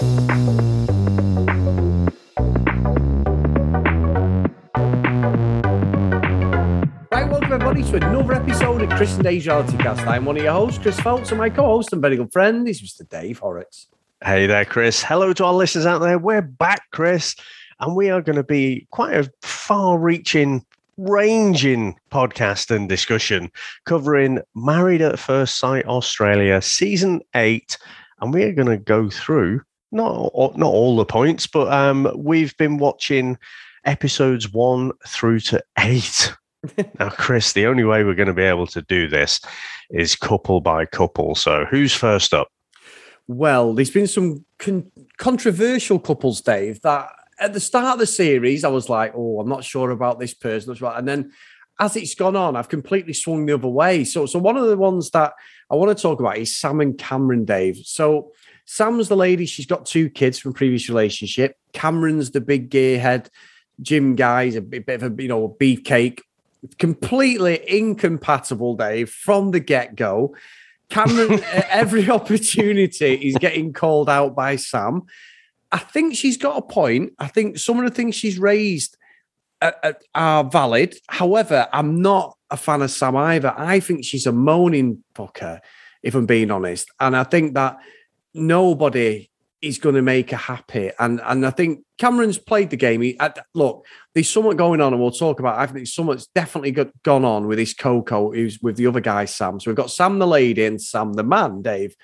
[0.00, 0.12] Everybody
[7.82, 10.06] to another episode of Chris and Dave's Reality Cast.
[10.06, 12.80] I'm one of your hosts, Chris Phelps, and my co-host and very good friend is
[12.80, 13.08] Mr.
[13.08, 13.88] Dave Horrocks.
[14.24, 15.02] Hey there, Chris.
[15.02, 16.16] Hello to our listeners out there.
[16.16, 17.34] We're back, Chris,
[17.80, 20.64] and we are going to be quite a far reaching,
[20.96, 23.50] ranging podcast and discussion
[23.84, 27.76] covering Married at First Sight Australia season eight.
[28.20, 32.56] And we are going to go through not, not all the points, but um, we've
[32.56, 33.38] been watching
[33.84, 36.34] episodes one through to eight.
[36.98, 39.40] now, Chris, the only way we're going to be able to do this
[39.90, 41.34] is couple by couple.
[41.34, 42.48] So, who's first up?
[43.28, 48.64] Well, there's been some con- controversial couples, Dave, that at the start of the series,
[48.64, 50.76] I was like, oh, I'm not sure about this person.
[50.82, 51.32] And then
[51.78, 54.04] as it's gone on, I've completely swung the other way.
[54.04, 55.34] So, so one of the ones that
[55.70, 57.78] I want to talk about is Sam and Cameron, Dave.
[57.84, 58.32] So,
[58.70, 61.56] Sam's the lady, she's got two kids from previous relationship.
[61.72, 63.28] Cameron's the big gearhead
[63.80, 66.20] gym guy's a bit of a, you know, beefcake.
[66.78, 70.36] Completely incompatible, Dave, from the get go.
[70.90, 75.04] Cameron, every opportunity, is getting called out by Sam.
[75.72, 77.14] I think she's got a point.
[77.18, 78.98] I think some of the things she's raised
[79.62, 80.94] are, are valid.
[81.08, 83.54] However, I'm not a fan of Sam either.
[83.56, 85.60] I think she's a moaning fucker,
[86.02, 86.90] if I'm being honest.
[87.00, 87.78] And I think that
[88.34, 90.90] nobody is going to make her happy.
[90.98, 93.00] And and I think Cameron's played the game.
[93.00, 95.58] He, uh, look, there's somewhat going on, and we'll talk about.
[95.58, 99.24] I think somewhat's definitely got, gone on with this Coco, who's with the other guy,
[99.24, 99.58] Sam.
[99.58, 101.96] So we've got Sam the lady and Sam the man, Dave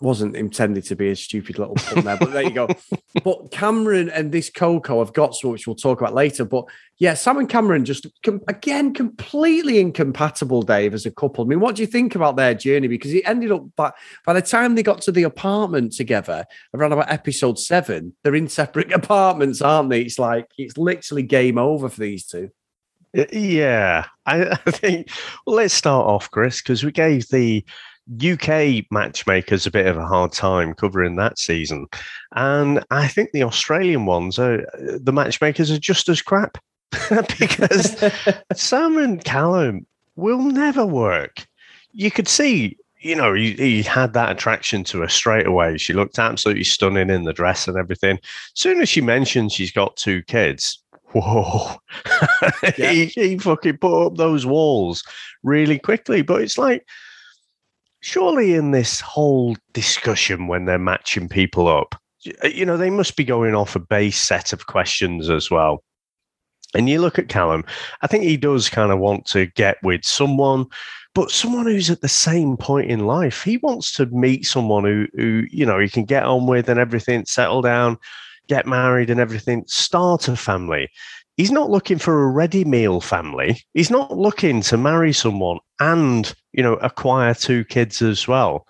[0.00, 2.68] wasn't intended to be a stupid little pun there, but there you go.
[3.24, 6.44] but Cameron and this Coco have got some, which we'll talk about later.
[6.44, 6.66] But
[6.98, 11.44] yeah, Sam and Cameron just com- again completely incompatible, Dave, as a couple.
[11.44, 12.88] I mean, what do you think about their journey?
[12.88, 13.94] Because it ended up, but
[14.26, 18.48] by the time they got to the apartment together, around about episode seven, they're in
[18.48, 20.02] separate apartments, aren't they?
[20.02, 22.50] It's like it's literally game over for these two.
[23.32, 25.08] Yeah, I, I think.
[25.46, 27.64] Well, let's start off, Chris, because we gave the
[28.22, 31.86] UK matchmakers a bit of a hard time covering that season,
[32.34, 34.66] and I think the Australian ones are
[35.00, 36.58] the matchmakers are just as crap
[37.38, 38.04] because
[38.54, 41.46] Sam and Callum will never work.
[41.92, 45.78] You could see, you know, he, he, had that attraction to her straight away.
[45.78, 48.18] She looked absolutely stunning in the dress and everything.
[48.22, 51.76] As soon as she mentioned she's got two kids, whoa,
[52.78, 52.90] yeah.
[52.90, 55.04] he, he fucking put up those walls
[55.42, 56.22] really quickly.
[56.22, 56.86] But it's like
[58.06, 61.96] surely in this whole discussion when they're matching people up,
[62.44, 65.82] uh, you know, they must be going off a base set of questions as well.
[66.72, 67.64] And you look at Callum,
[68.02, 70.66] I think he does kind of want to get with someone,
[71.16, 73.42] but someone who's at the same point in life.
[73.42, 76.78] He wants to meet someone who, who you know, he can get on with and
[76.78, 77.98] everything, settle down,
[78.46, 80.88] get married and everything, start a family
[81.36, 83.62] he's not looking for a ready meal family.
[83.74, 88.66] He's not looking to marry someone and, you know, acquire two kids as well.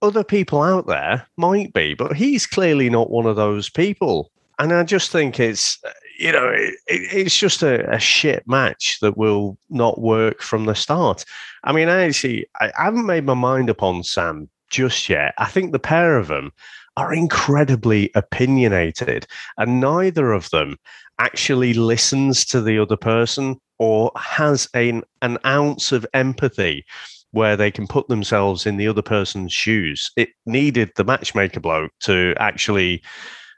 [0.00, 4.30] Other people out there might be, but he's clearly not one of those people.
[4.58, 5.78] And I just think it's,
[6.18, 10.74] you know, it, it's just a, a, shit match that will not work from the
[10.74, 11.24] start.
[11.64, 15.34] I mean, I actually, I haven't made my mind up on Sam just yet.
[15.38, 16.52] I think the pair of them
[16.96, 19.26] are incredibly opinionated,
[19.56, 20.76] and neither of them
[21.18, 26.84] actually listens to the other person or has an, an ounce of empathy
[27.32, 30.10] where they can put themselves in the other person's shoes.
[30.16, 33.02] It needed the matchmaker bloke to actually,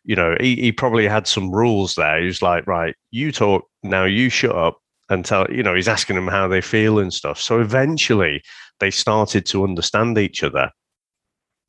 [0.05, 2.21] you know, he, he probably had some rules there.
[2.21, 4.79] He was like, right, you talk, now you shut up
[5.11, 7.41] and tell, you know, he's asking them how they feel and stuff.
[7.41, 8.43] So eventually
[8.79, 10.71] they started to understand each other.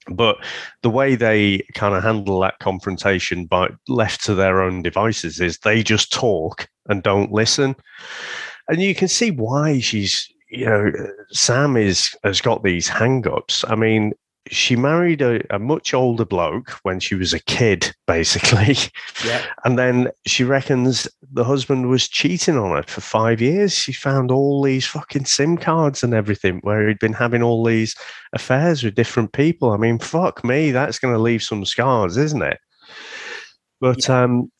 [0.09, 0.37] But
[0.83, 5.57] the way they kind of handle that confrontation by left to their own devices is
[5.57, 7.75] they just talk and don't listen.
[8.67, 10.91] And you can see why she's, you know,
[11.29, 13.65] Sam is has got these hang-ups.
[13.67, 14.13] I mean,
[14.51, 18.77] she married a, a, much older bloke when she was a kid, basically.
[19.25, 19.43] Yeah.
[19.63, 23.73] And then she reckons the husband was cheating on her for five years.
[23.73, 27.95] She found all these fucking SIM cards and everything where he'd been having all these
[28.33, 29.71] affairs with different people.
[29.71, 32.59] I mean, fuck me, that's going to leave some scars, isn't it?
[33.81, 34.23] But yeah.
[34.23, 34.51] um,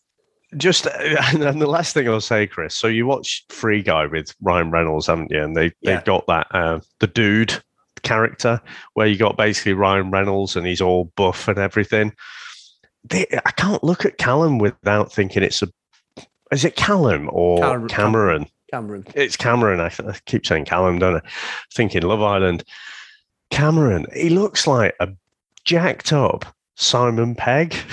[0.58, 2.76] just and the last thing I'll say, Chris.
[2.76, 5.44] So you watched Free Guy with Ryan Reynolds, haven't you?
[5.44, 5.96] And they yeah.
[5.96, 7.62] they've got that uh, the dude
[8.06, 8.62] character
[8.94, 12.14] where you got basically Ryan Reynolds and he's all buff and everything.
[13.04, 15.68] They, I can't look at Callum without thinking it's a.
[16.52, 18.46] Is it Callum or Cal- Cameron?
[18.72, 19.06] Cameron.
[19.14, 19.80] It's Cameron.
[19.82, 21.22] I, I, keep saying Callum, don't I?
[21.74, 22.64] Thinking Love Island.
[23.52, 24.06] Cameron.
[24.14, 25.10] He looks like a
[25.66, 27.76] jacked up Simon Pegg.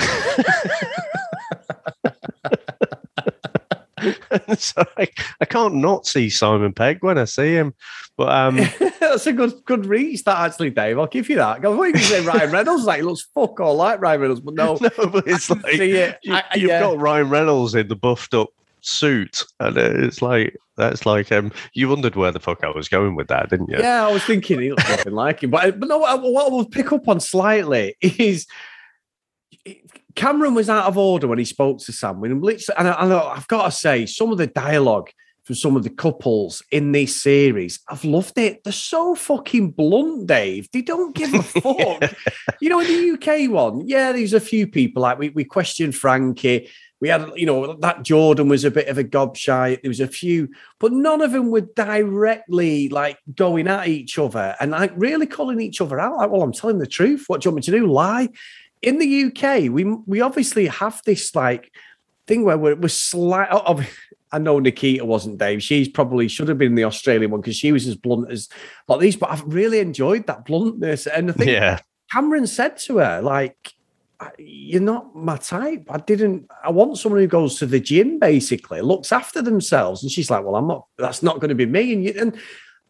[4.59, 5.09] so I,
[5.41, 7.75] I can't not see Simon Pegg when I see him.
[8.17, 8.57] But um,
[9.01, 10.99] that's a good good reach, that actually, Dave.
[10.99, 11.59] I'll give you that.
[11.59, 14.75] I thought you say Ryan Reynolds, like looks fuck all like Ryan Reynolds, but no,
[14.81, 16.19] no, but it's like it.
[16.23, 16.81] you, have yeah.
[16.81, 18.51] got Ryan Reynolds in the buffed up
[18.81, 23.15] suit, and it's like that's like um, you wondered where the fuck I was going
[23.15, 23.79] with that, didn't you?
[23.79, 26.67] Yeah, I was thinking he looks nothing like him, but but no, what I will
[26.67, 28.47] pick up on slightly is
[30.15, 32.23] Cameron was out of order when he spoke to Sam.
[32.25, 35.11] And, and I, have got to say, some of the dialogue
[35.45, 38.63] from some of the couples in this series, I've loved it.
[38.63, 40.69] They're so fucking blunt, Dave.
[40.73, 42.15] They don't give a fuck.
[42.61, 45.97] you know, in the UK one, yeah, there's a few people like we, we questioned
[45.97, 46.69] Frankie.
[47.01, 49.83] We had, you know, that Jordan was a bit of a gobshite.
[49.83, 50.49] There was a few,
[50.79, 55.61] but none of them were directly like going at each other and like really calling
[55.61, 56.19] each other out.
[56.19, 57.25] Like, well, I'm telling the truth.
[57.27, 57.87] What do you want me to do?
[57.89, 58.29] Lie?
[58.83, 61.73] In the UK, we we obviously have this like
[62.27, 63.49] thing where we're, we're slight.
[63.51, 63.85] Oh,
[64.33, 65.63] I know Nikita wasn't Dave.
[65.63, 68.49] She's probably should have been the Australian one because she was as blunt as
[68.89, 69.17] like these.
[69.17, 71.07] But I've really enjoyed that bluntness.
[71.07, 71.79] And I think yeah.
[72.11, 73.75] Cameron said to her, like,
[74.39, 75.85] you're not my type.
[75.91, 76.51] I didn't.
[76.65, 80.03] I want someone who goes to the gym, basically, looks after themselves.
[80.03, 80.87] And she's like, well, I'm not.
[80.97, 81.93] That's not going to be me.
[81.93, 82.37] And you, and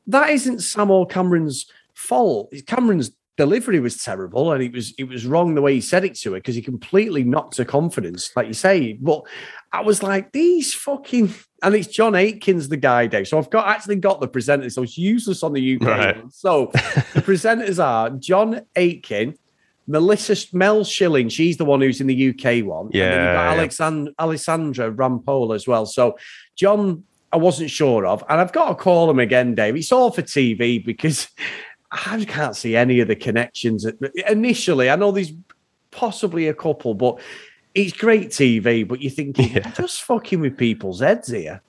[0.06, 2.52] that isn't Sam or Cameron's fault.
[2.66, 3.10] Cameron's
[3.42, 6.32] delivery was terrible and it was it was wrong the way he said it to
[6.32, 8.92] her because he completely knocked her confidence, like you say.
[8.92, 9.22] But
[9.72, 13.26] I was like, these fucking and it's John Aikins, the guy, Dave.
[13.26, 14.74] So I've got actually got the presenters.
[14.74, 15.82] So it's useless on the UK.
[15.82, 16.24] Right.
[16.30, 19.34] So the presenters are John Aiken,
[19.88, 22.90] Melissa Mel Schilling, she's the one who's in the UK one.
[22.92, 23.12] Yeah.
[23.12, 23.66] And yeah.
[23.66, 25.84] Alexand- Alessandra Rampolla as well.
[25.86, 26.16] So
[26.54, 27.02] John,
[27.32, 28.22] I wasn't sure of.
[28.28, 29.74] And I've got to call him again, Dave.
[29.74, 31.28] It's all for TV because
[31.92, 33.86] I can't see any of the connections.
[34.28, 35.32] Initially, I know there's
[35.90, 37.20] possibly a couple, but
[37.74, 38.86] it's great TV.
[38.86, 39.70] But you're thinking, yeah.
[39.72, 41.60] just fucking with people's heads here.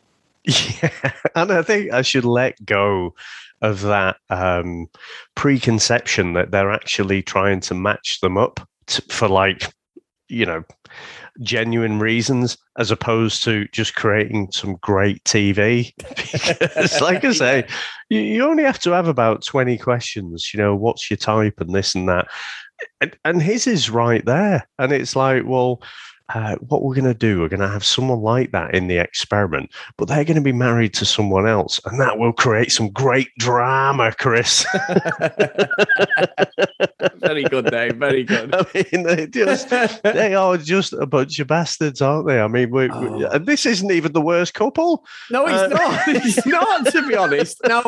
[0.45, 0.89] Yeah,
[1.35, 3.13] and I think I should let go
[3.61, 4.89] of that um,
[5.35, 9.73] preconception that they're actually trying to match them up to, for like,
[10.33, 10.63] you know,
[11.41, 15.93] genuine reasons as opposed to just creating some great TV.
[16.59, 17.67] because, like I say,
[18.09, 21.73] you, you only have to have about 20 questions, you know, what's your type and
[21.73, 22.27] this and that.
[22.99, 24.67] And, and his is right there.
[24.79, 25.81] And it's like, well,
[26.33, 28.97] uh, what we're going to do, we're going to have someone like that in the
[28.97, 32.89] experiment, but they're going to be married to someone else, and that will create some
[32.89, 34.65] great drama, Chris.
[37.17, 37.95] very good, Dave.
[37.97, 38.53] Very good.
[38.53, 39.69] I mean, they just
[40.03, 42.39] they are just a bunch of bastards, aren't they?
[42.39, 43.17] I mean, we, oh.
[43.17, 45.05] we, and this isn't even the worst couple.
[45.29, 46.03] No, it's uh, not.
[46.23, 47.59] It's not, to be honest.
[47.67, 47.83] Now,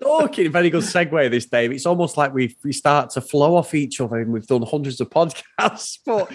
[0.00, 1.72] talking very good segue this, Dave.
[1.72, 5.00] It's almost like we we start to flow off each other, and we've done hundreds
[5.00, 5.98] of podcasts.
[6.04, 6.30] But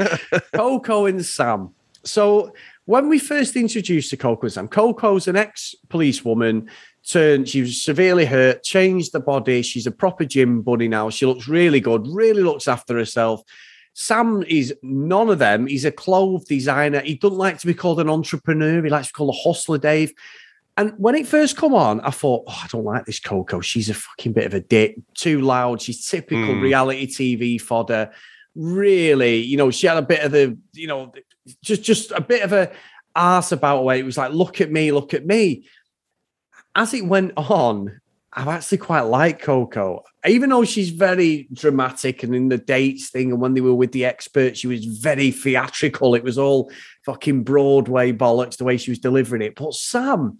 [0.53, 1.73] Coco and Sam.
[2.03, 2.53] So
[2.85, 6.69] when we first introduced to Coco and Sam, Coco's an ex-policewoman
[7.07, 9.61] turned, she was severely hurt, changed the body.
[9.61, 11.09] She's a proper gym bunny now.
[11.09, 13.43] She looks really good, really looks after herself.
[13.93, 15.67] Sam is none of them.
[15.67, 17.01] He's a clothes designer.
[17.01, 18.83] He doesn't like to be called an entrepreneur.
[18.83, 20.13] He likes to be called a hustler, Dave.
[20.77, 23.59] And when it first come on, I thought, oh, I don't like this Coco.
[23.59, 25.81] She's a fucking bit of a dick, too loud.
[25.81, 26.61] She's typical mm.
[26.61, 28.11] reality TV fodder
[28.55, 31.13] really, you know, she had a bit of the, you know,
[31.63, 32.71] just just a bit of a
[33.15, 33.99] ass about way.
[33.99, 35.65] It was like, look at me, look at me.
[36.75, 37.99] As it went on,
[38.33, 43.31] I've actually quite liked Coco, even though she's very dramatic and in the dates thing.
[43.31, 46.15] And when they were with the expert, she was very theatrical.
[46.15, 46.71] It was all
[47.05, 49.55] fucking Broadway bollocks the way she was delivering it.
[49.55, 50.37] But Sam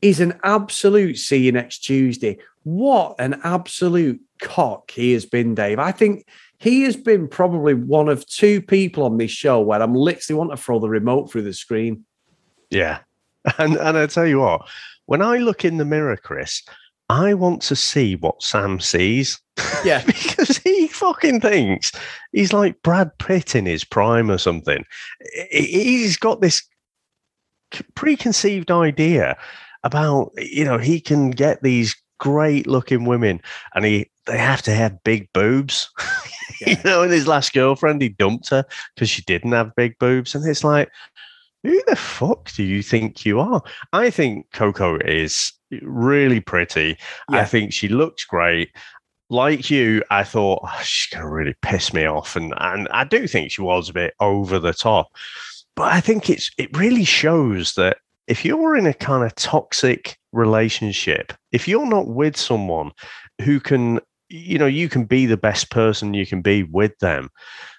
[0.00, 2.38] is an absolute see you next Tuesday.
[2.62, 5.78] What an absolute cock he has been, Dave.
[5.78, 6.26] I think
[6.58, 10.50] he has been probably one of two people on this show where I'm literally want
[10.50, 12.04] to throw the remote through the screen.
[12.70, 12.98] Yeah.
[13.58, 14.62] And and I tell you what,
[15.04, 16.64] when I look in the mirror, Chris,
[17.08, 19.40] I want to see what Sam sees.
[19.84, 20.02] Yeah.
[20.04, 21.92] because he fucking thinks
[22.32, 24.84] he's like Brad Pitt in his prime or something.
[25.52, 26.62] He's got this
[27.94, 29.36] preconceived idea
[29.84, 33.40] about, you know, he can get these great looking women
[33.74, 35.90] and he they have to have big boobs.
[36.62, 36.70] Yeah.
[36.70, 38.64] you know, and his last girlfriend, he dumped her
[38.94, 40.34] because she didn't have big boobs.
[40.34, 40.90] And it's like,
[41.62, 43.62] who the fuck do you think you are?
[43.92, 45.52] I think Coco is
[45.82, 46.96] really pretty.
[47.30, 47.40] Yeah.
[47.40, 48.70] I think she looks great.
[49.28, 53.04] Like you, I thought oh, she's going to really piss me off, and and I
[53.04, 55.08] do think she was a bit over the top.
[55.74, 60.18] But I think it's it really shows that if you're in a kind of toxic
[60.32, 62.92] relationship, if you're not with someone
[63.42, 67.30] who can, you know, you can be the best person you can be with them,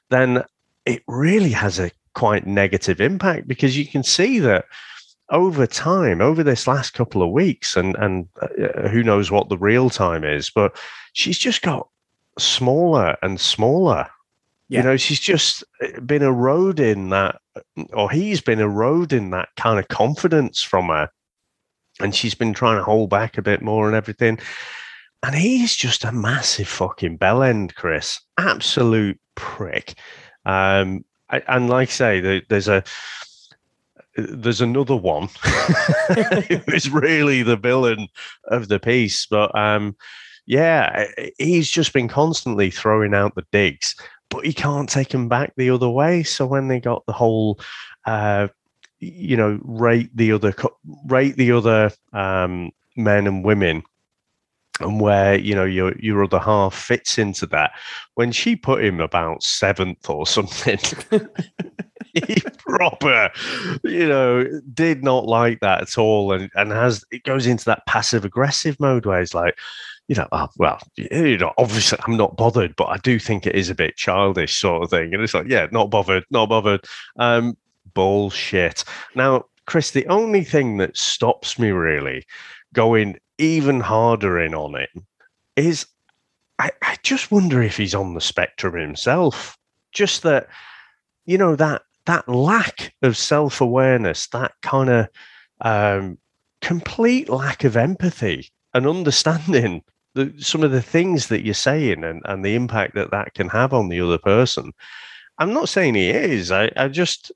[0.09, 0.43] then
[0.85, 4.65] it really has a quite negative impact because you can see that
[5.29, 9.57] over time, over this last couple of weeks, and and uh, who knows what the
[9.57, 10.77] real time is, but
[11.13, 11.87] she's just got
[12.39, 14.07] smaller and smaller.
[14.69, 14.79] Yeah.
[14.79, 17.39] You know, she's just uh, been eroding that,
[17.93, 21.09] or he's been eroding that kind of confidence from her,
[21.99, 24.39] and she's been trying to hold back a bit more and everything.
[25.23, 28.19] And he's just a massive fucking bellend, Chris.
[28.37, 29.95] Absolute prick.
[30.45, 32.83] Um, and like I say, there's a
[34.15, 35.29] there's another one
[36.67, 38.07] who's really the villain
[38.45, 39.25] of the piece.
[39.25, 39.95] But um,
[40.45, 41.05] yeah,
[41.37, 43.95] he's just been constantly throwing out the digs,
[44.29, 46.23] but he can't take them back the other way.
[46.23, 47.59] So when they got the whole,
[48.05, 48.47] uh,
[48.99, 50.55] you know, rate the other
[51.05, 53.83] rate the other um, men and women
[54.79, 57.71] and where you know your your other half fits into that.
[58.15, 60.79] When she put him about seventh or something,
[62.13, 63.29] he proper,
[63.83, 67.85] you know, did not like that at all, and and has it goes into that
[67.85, 69.57] passive aggressive mode where he's like.
[70.09, 73.55] You know, oh, well, you know, obviously I'm not bothered, but I do think it
[73.57, 75.13] is a bit childish, sort of thing.
[75.13, 76.85] And it's like, yeah, not bothered, not bothered.
[77.19, 77.57] Um,
[77.93, 78.85] bullshit.
[79.15, 82.25] Now, Chris, the only thing that stops me really
[82.73, 84.89] going even harder in on it
[85.55, 85.85] is
[86.59, 89.57] I, I just wonder if he's on the spectrum himself.
[89.91, 90.47] Just that,
[91.25, 95.07] you know, that that lack of self awareness, that kind of
[95.61, 96.17] um,
[96.61, 99.83] complete lack of empathy and understanding
[100.15, 103.49] the, some of the things that you're saying and, and the impact that that can
[103.49, 104.73] have on the other person.
[105.37, 106.51] I'm not saying he is.
[106.51, 107.31] I, I just,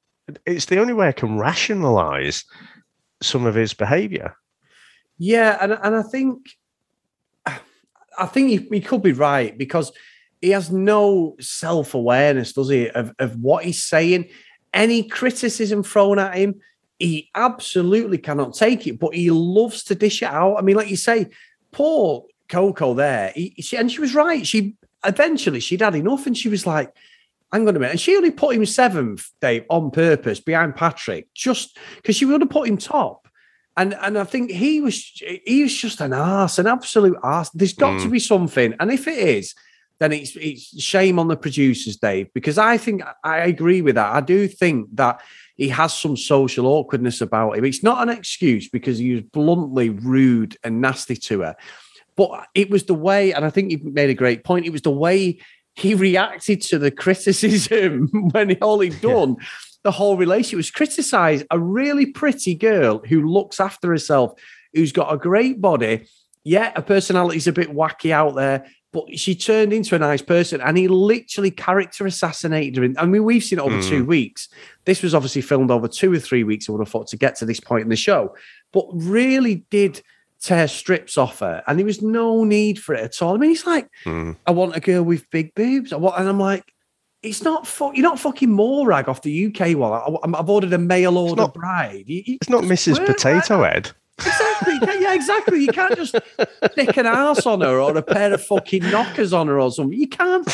[0.48, 2.44] it's the only way I can rationalize
[3.22, 4.36] some of his behavior.
[5.24, 6.50] Yeah, and and I think
[8.18, 9.92] I think he, he could be right because
[10.42, 14.30] he has no self awareness, does he, of, of what he's saying?
[14.74, 16.56] Any criticism thrown at him,
[16.98, 20.56] he absolutely cannot take it, but he loves to dish it out.
[20.56, 21.28] I mean, like you say,
[21.72, 24.48] poor Coco there, he, she, and she was right.
[24.48, 24.76] She
[25.06, 26.96] eventually she'd had enough, and she was like,
[27.54, 31.28] "Hang on a minute," and she only put him seventh, Dave, on purpose behind Patrick,
[31.36, 33.28] just because she would have put him top.
[33.78, 34.98] And and I think he was
[35.46, 37.50] he was just an ass, an absolute ass.
[37.52, 38.04] There's got mm.
[38.04, 39.56] to be something, and if it is,
[40.00, 44.14] then it's it's shame on the producers, Dave, because I think I agree with that.
[44.14, 45.22] I do think that
[45.56, 47.64] he has some social awkwardness about him.
[47.64, 51.56] It's not an excuse because he was bluntly rude and nasty to her,
[52.18, 54.66] but it was the way, and I think you made a great point.
[54.66, 55.40] It was the way
[55.76, 59.38] he reacted to the criticism when all he'd done.
[59.40, 59.46] Yeah
[59.84, 64.34] the whole relationship was criticized a really pretty girl who looks after herself,
[64.74, 66.08] who's got a great body.
[66.44, 70.60] Yeah, her personality's a bit wacky out there, but she turned into a nice person
[70.62, 73.02] and he literally character assassinated her.
[73.02, 73.90] I mean, we've seen it over mm.
[73.90, 74.50] two weeks.
[74.86, 77.36] This was obviously filmed over two or three weeks, I would have thought, to get
[77.38, 78.36] to this point in the show,
[78.72, 80.02] but really did
[80.42, 81.64] tear strips off her.
[81.68, 83.36] And there was no need for it at all.
[83.36, 84.36] I mean, he's like, mm.
[84.46, 85.94] I want a girl with big boobs.
[85.94, 86.74] I want, and I'm like,
[87.24, 89.94] it's not fu- you're not fucking Morag off the UK one.
[89.94, 92.06] I, have ordered a mail order not, bride.
[92.08, 93.06] You, you it's not Mrs.
[93.06, 93.92] Potato Head.
[94.26, 95.02] Exactly.
[95.02, 95.62] yeah, exactly.
[95.62, 96.16] You can't just
[96.72, 99.98] stick an ass on her or a pair of fucking knockers on her or something.
[99.98, 100.48] You can't.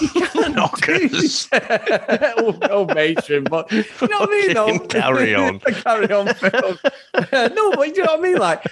[0.00, 1.48] You can't knockers.
[1.52, 4.54] oh, oh, matron, but you know what I mean?
[4.54, 4.78] Though?
[4.86, 5.60] Carry on.
[5.60, 6.78] carry on, Phil.
[7.32, 8.36] no, but you know what I mean?
[8.36, 8.64] Like,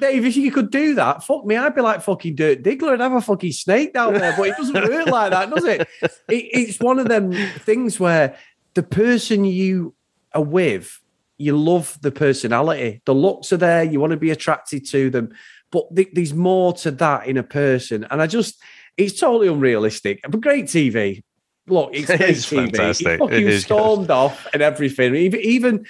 [0.00, 3.02] Dave, if you could do that, fuck me, I'd be like fucking Dirk Diggler and
[3.02, 4.34] have a fucking snake down there.
[4.36, 5.88] But it doesn't work like that, does it?
[6.02, 8.36] it it's one of them things where
[8.74, 9.94] the person you
[10.32, 11.00] are with
[11.38, 13.02] you love the personality.
[13.04, 13.84] The looks are there.
[13.84, 15.34] You want to be attracted to them,
[15.70, 18.06] but th- there's more to that in a person.
[18.10, 18.60] And I just,
[18.96, 20.20] it's totally unrealistic.
[20.22, 21.22] But great TV.
[21.66, 22.76] Look, it's great it's TV.
[22.76, 23.12] Fantastic.
[23.12, 25.14] He fucking stormed off and everything.
[25.14, 25.86] Even, even,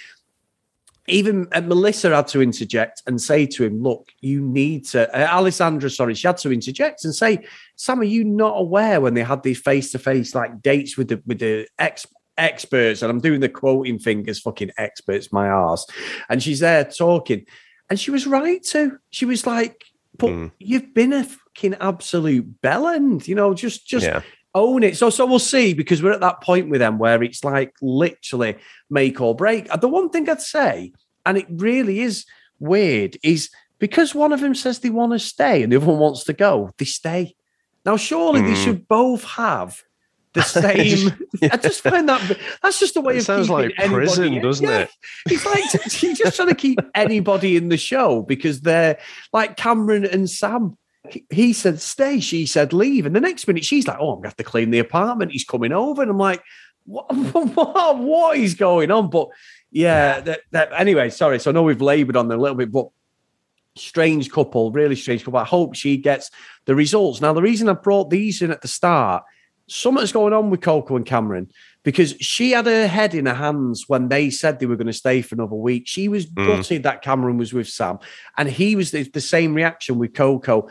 [1.08, 5.26] even uh, Melissa had to interject and say to him, "Look, you need to." Uh,
[5.32, 9.22] Alessandra, sorry, she had to interject and say, "Sam, are you not aware when they
[9.22, 12.06] had these face-to-face like dates with the with the ex
[12.38, 15.86] experts, and I'm doing the quoting fingers, fucking experts, my ass.
[16.28, 17.46] And she's there talking,
[17.90, 18.98] and she was right to.
[19.10, 19.84] She was like,
[20.16, 20.52] "But mm.
[20.58, 24.22] you've been a fucking absolute bellend, you know, just just." Yeah.
[24.54, 24.96] Own it.
[24.96, 28.56] So, so we'll see because we're at that point with them where it's like literally
[28.88, 29.68] make or break.
[29.82, 30.92] The one thing I'd say,
[31.26, 32.24] and it really is
[32.58, 35.98] weird, is because one of them says they want to stay and the other one
[35.98, 37.34] wants to go, they stay.
[37.84, 38.48] Now, surely mm.
[38.48, 39.82] they should both have
[40.36, 41.28] the same.
[41.40, 41.48] yeah.
[41.52, 44.42] I just find that that's just a way it of sounds like prison, in.
[44.42, 44.80] doesn't yeah.
[44.80, 44.90] it?
[45.28, 48.98] He's like he's just trying to keep anybody in the show because they're
[49.32, 50.76] like Cameron and Sam.
[51.30, 54.28] he said stay, she said leave, and the next minute she's like, "Oh, I'm gonna
[54.28, 56.42] have to clean the apartment." He's coming over, and I'm like,
[56.84, 57.06] "What?
[57.12, 59.28] What, what is going on?" But
[59.70, 61.38] yeah, that, that, anyway, sorry.
[61.40, 62.88] So I know we've laboured on them a little bit, but
[63.76, 65.40] strange couple, really strange couple.
[65.40, 66.30] I hope she gets
[66.64, 67.20] the results.
[67.20, 69.24] Now, the reason I brought these in at the start,
[69.68, 71.50] something's going on with Coco and Cameron
[71.82, 74.92] because she had her head in her hands when they said they were going to
[74.92, 75.84] stay for another week.
[75.86, 76.46] She was mm.
[76.46, 77.98] gutted that Cameron was with Sam,
[78.36, 80.68] and he was the, the same reaction with Coco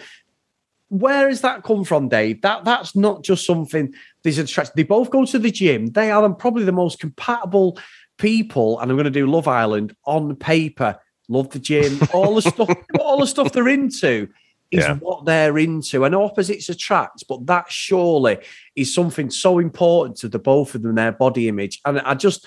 [0.90, 2.42] where has that come from, Dave?
[2.42, 3.94] That that's not just something.
[4.24, 5.88] These are they both go to the gym.
[5.88, 7.80] They are probably the most compatible
[8.18, 10.98] people, and I'm going to do Love Island on paper.
[11.28, 14.30] Love the gym, all the stuff, all the stuff they're into
[14.72, 14.96] is yeah.
[14.96, 16.06] what they're into.
[16.06, 18.38] And opposites attract, but that surely
[18.76, 21.82] is something so important to the both of them, their body image.
[21.86, 22.46] And I just,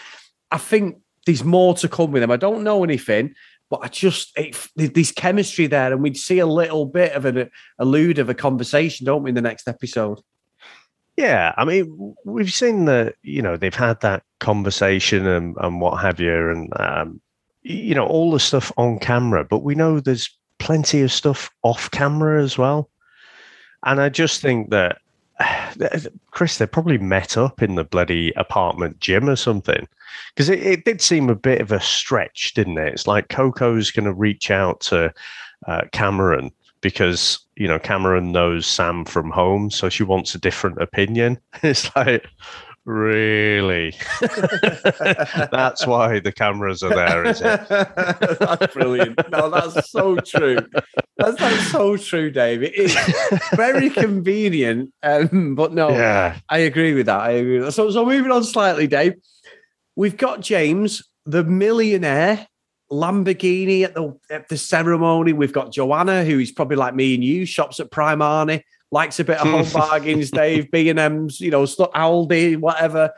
[0.50, 2.30] I think there's more to come with them.
[2.30, 3.34] I don't know anything,
[3.70, 7.50] but I just it, there's chemistry there, and we'd see a little bit of an
[7.78, 10.20] allude of a conversation, don't we, in the next episode?
[11.16, 16.00] Yeah, I mean, we've seen that you know they've had that conversation and, and what
[16.00, 17.20] have you, and um,
[17.62, 20.30] you know all the stuff on camera, but we know there's
[20.68, 22.90] plenty of stuff off camera as well.
[23.86, 24.98] And I just think that
[26.30, 29.88] Chris, they probably met up in the bloody apartment gym or something
[30.34, 32.92] because it, it, did seem a bit of a stretch, didn't it?
[32.92, 35.10] It's like Coco's going to reach out to
[35.66, 40.82] uh, Cameron because you know Cameron knows Sam from home, so she wants a different
[40.82, 41.38] opinion.
[41.62, 42.26] It's like
[42.88, 43.94] really
[45.52, 47.68] that's why the cameras are there, is it?
[47.68, 49.18] that's brilliant.
[49.30, 50.58] No, that's so true.
[51.18, 52.62] That's, that's so true, Dave.
[52.62, 52.96] It is
[53.54, 56.38] very convenient, um, but no, yeah.
[56.48, 57.20] I agree with that.
[57.20, 57.58] I agree.
[57.58, 57.72] That.
[57.72, 59.14] So, so moving on slightly, Dave.
[59.94, 62.46] We've got James, the millionaire
[62.90, 65.34] Lamborghini at the at the ceremony.
[65.34, 69.24] We've got Joanna, who is probably like me and you, shops at Primarni, likes a
[69.24, 73.12] bit of home bargains, Dave, B and M's, you know, Aldi, whatever.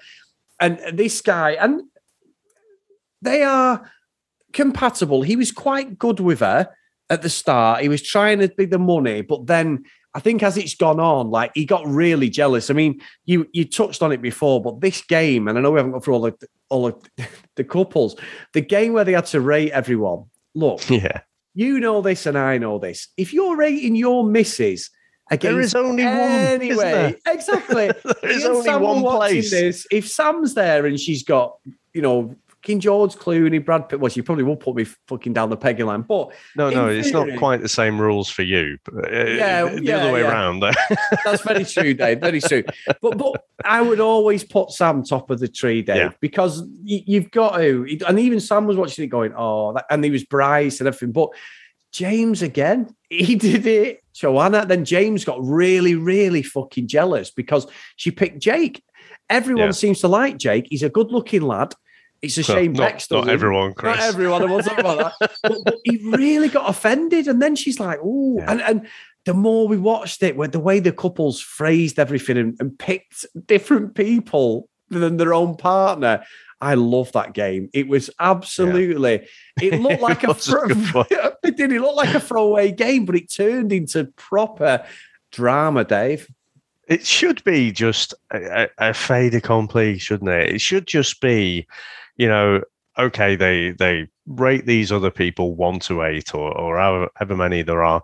[0.58, 1.82] And this guy, and
[3.22, 3.90] they are
[4.52, 5.22] compatible.
[5.22, 6.68] He was quite good with her
[7.09, 7.83] at the start.
[7.83, 11.30] He was trying to be the money, but then I think as it's gone on,
[11.30, 12.68] like he got really jealous.
[12.68, 15.78] I mean, you you touched on it before, but this game, and I know we
[15.78, 17.02] haven't gone through all the all of
[17.56, 18.16] the couples,
[18.52, 20.24] the game where they had to rate everyone.
[20.54, 21.20] Look, yeah,
[21.54, 23.09] you know this, and I know this.
[23.16, 24.90] If you're rating your misses
[25.31, 27.90] against there is only one anyway, exactly.
[28.23, 29.51] there is only one place.
[29.51, 31.57] This, if Sam's there and she's got
[31.93, 34.01] you know King George Clooney, Brad Pitt.
[34.01, 37.11] Well, she probably will put me fucking down the pegging line, but no, no, it's
[37.11, 38.77] not quite the same rules for you.
[38.93, 40.31] Uh, yeah, the yeah, other way yeah.
[40.31, 40.61] around.
[41.25, 42.21] That's very true, Dave.
[42.21, 42.64] Very true.
[43.01, 46.11] But but I would always put Sam top of the tree, Dave, yeah.
[46.21, 47.99] because you, have got to.
[48.07, 51.12] And even Sam was watching it, going, "Oh," and he was Bryce and everything.
[51.12, 51.31] But
[51.92, 54.03] James again, he did it.
[54.12, 54.66] Joanna.
[54.66, 58.83] Then James got really, really fucking jealous because she picked Jake.
[59.29, 59.70] Everyone yeah.
[59.72, 60.66] seems to like Jake.
[60.68, 61.74] He's a good-looking lad.
[62.20, 63.96] It's a shame not, Bex Not everyone, Chris.
[63.96, 64.42] Not everyone.
[64.42, 65.31] I wasn't about that.
[65.42, 68.50] But, but, he really got offended, and then she's like, "Oh," yeah.
[68.50, 68.88] and and
[69.24, 73.24] the more we watched it, where the way the couples phrased everything and, and picked
[73.46, 76.22] different people than their own partner,
[76.61, 77.70] I love that game.
[77.73, 79.29] It was absolutely.
[79.61, 79.68] Yeah.
[79.73, 81.73] It looked like it a, it did.
[81.73, 84.85] It look like a throwaway game, but it turned into proper
[85.33, 86.29] drama, Dave.
[86.88, 90.55] It should be just a, a, a fait accompli, shouldn't it?
[90.55, 91.66] It should just be
[92.20, 92.61] you know,
[92.99, 97.83] okay, they they rate these other people one to eight or or however many there
[97.83, 98.03] are,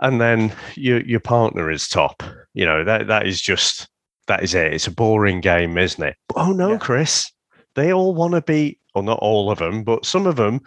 [0.00, 2.22] and then your your partner is top.
[2.52, 3.88] You know that that is just
[4.26, 4.74] that is it.
[4.74, 6.16] It's a boring game, isn't it?
[6.28, 6.78] But, oh no, yeah.
[6.78, 7.32] Chris,
[7.76, 10.60] they all want to be, or not all of them, but some of them,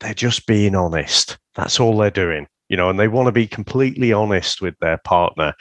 [0.00, 1.38] they're just being honest.
[1.54, 2.48] That's all they're doing.
[2.68, 5.54] You know, and they want to be completely honest with their partner.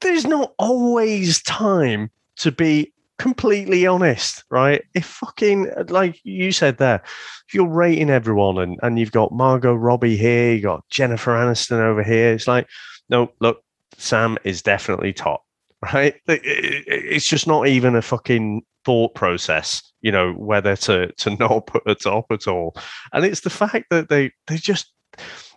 [0.00, 4.82] There's not always time to be completely honest, right?
[4.94, 7.02] If fucking like you said there,
[7.46, 11.78] if you're rating everyone and, and you've got Margot Robbie here, you got Jennifer Aniston
[11.80, 12.68] over here, it's like,
[13.08, 13.62] no, look,
[13.96, 15.44] Sam is definitely top,
[15.82, 16.14] right?
[16.26, 21.82] It's just not even a fucking thought process, you know, whether to to not put
[21.86, 22.76] a top at all.
[23.12, 24.92] And it's the fact that they they just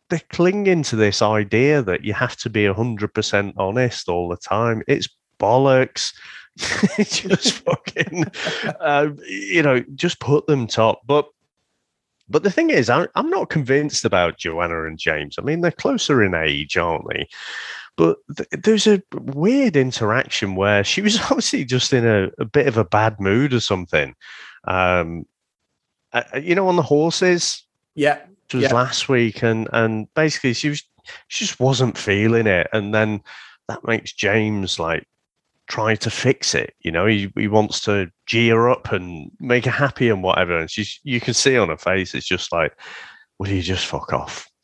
[0.09, 4.38] they're clinging to this idea that you have to be hundred percent honest all the
[4.38, 4.81] time.
[4.88, 5.09] It's
[5.39, 6.13] bollocks.
[6.97, 8.23] just fucking,
[8.79, 11.01] uh, you know, just put them top.
[11.05, 11.27] But
[12.29, 15.35] but the thing is, I, I'm not convinced about Joanna and James.
[15.38, 17.27] I mean, they're closer in age, aren't they?
[17.97, 22.67] But th- there's a weird interaction where she was obviously just in a, a bit
[22.67, 24.15] of a bad mood or something.
[24.65, 25.25] Um,
[26.13, 27.63] uh, you know, on the horses.
[27.95, 28.19] Yeah.
[28.45, 28.73] Which was yeah.
[28.73, 30.84] last week, and and basically she was
[31.27, 33.21] she just wasn't feeling it, and then
[33.67, 35.08] that makes James like
[35.67, 36.73] try to fix it.
[36.81, 40.69] You know, he he wants to gear up and make her happy and whatever, and
[40.69, 42.77] she's you can see on her face it's just like,
[43.39, 44.47] will you just fuck off?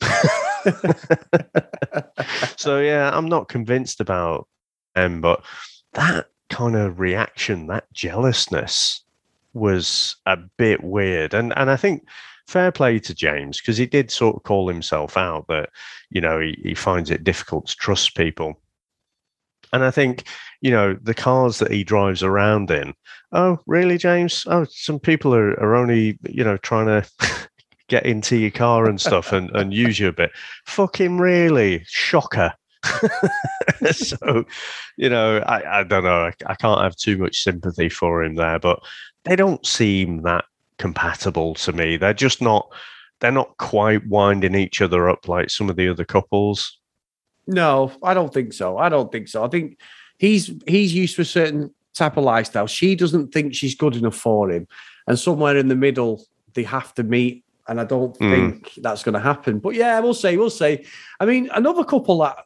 [2.56, 4.48] so yeah, I'm not convinced about
[4.96, 5.44] M, but
[5.94, 9.02] that kind of reaction, that jealousness
[9.54, 11.34] was a bit weird.
[11.34, 12.06] And and I think
[12.46, 15.70] fair play to James because he did sort of call himself out that,
[16.10, 18.60] you know, he, he finds it difficult to trust people.
[19.72, 20.24] And I think,
[20.60, 22.92] you know, the cars that he drives around in,
[23.32, 24.44] oh, really, James?
[24.46, 27.48] Oh, some people are, are only, you know, trying to
[27.92, 30.32] get into your car and stuff and, and use you a bit.
[30.64, 32.54] Fucking really, shocker.
[33.92, 34.46] so,
[34.96, 36.24] you know, I, I don't know.
[36.24, 38.82] I, I can't have too much sympathy for him there, but
[39.24, 40.46] they don't seem that
[40.78, 41.98] compatible to me.
[41.98, 42.66] They're just not.
[43.20, 46.80] They're not quite winding each other up like some of the other couples.
[47.46, 48.78] No, I don't think so.
[48.78, 49.44] I don't think so.
[49.44, 49.78] I think
[50.18, 52.66] he's he's used to a certain type of lifestyle.
[52.66, 54.66] She doesn't think she's good enough for him,
[55.06, 56.24] and somewhere in the middle,
[56.54, 58.30] they have to meet and I don't mm.
[58.30, 59.58] think that's going to happen.
[59.58, 60.36] But yeah, we'll see.
[60.36, 60.84] We'll see.
[61.18, 62.36] I mean, another couple that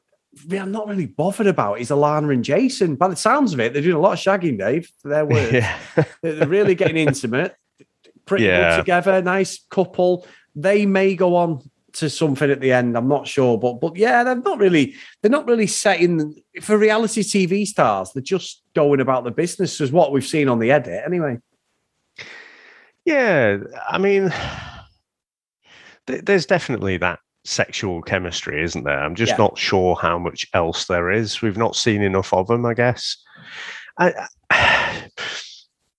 [0.50, 2.94] I'm not really bothered about is Alana and Jason.
[2.94, 4.88] By the sounds of it, they're doing a lot of shagging, Dave.
[5.02, 5.78] For their words, yeah.
[6.22, 7.56] they're really getting intimate,
[8.24, 8.70] pretty yeah.
[8.70, 9.20] good together.
[9.20, 10.26] Nice couple.
[10.54, 12.96] They may go on to something at the end.
[12.96, 17.22] I'm not sure, but but yeah, they're not really they're not really setting for reality
[17.22, 18.12] TV stars.
[18.12, 21.38] They're just going about the business, as what we've seen on the edit, anyway.
[23.04, 23.58] Yeah,
[23.88, 24.32] I mean
[26.06, 28.98] there's definitely that sexual chemistry, isn't there?
[28.98, 29.38] I'm just yeah.
[29.38, 31.42] not sure how much else there is.
[31.42, 33.16] We've not seen enough of them, I guess.
[33.98, 34.12] I,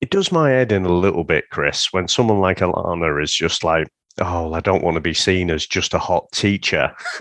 [0.02, 3.64] it does my head in a little bit, Chris, when someone like Alana is just
[3.64, 3.88] like,
[4.20, 6.94] oh, I don't want to be seen as just a hot teacher.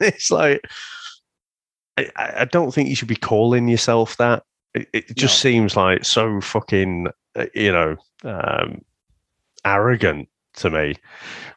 [0.00, 0.60] it's like,
[1.96, 4.44] I, I, don't think you should be calling yourself that.
[4.74, 5.50] It, it just no.
[5.50, 8.82] seems like so fucking, uh, you know, um,
[9.64, 10.94] arrogant to me.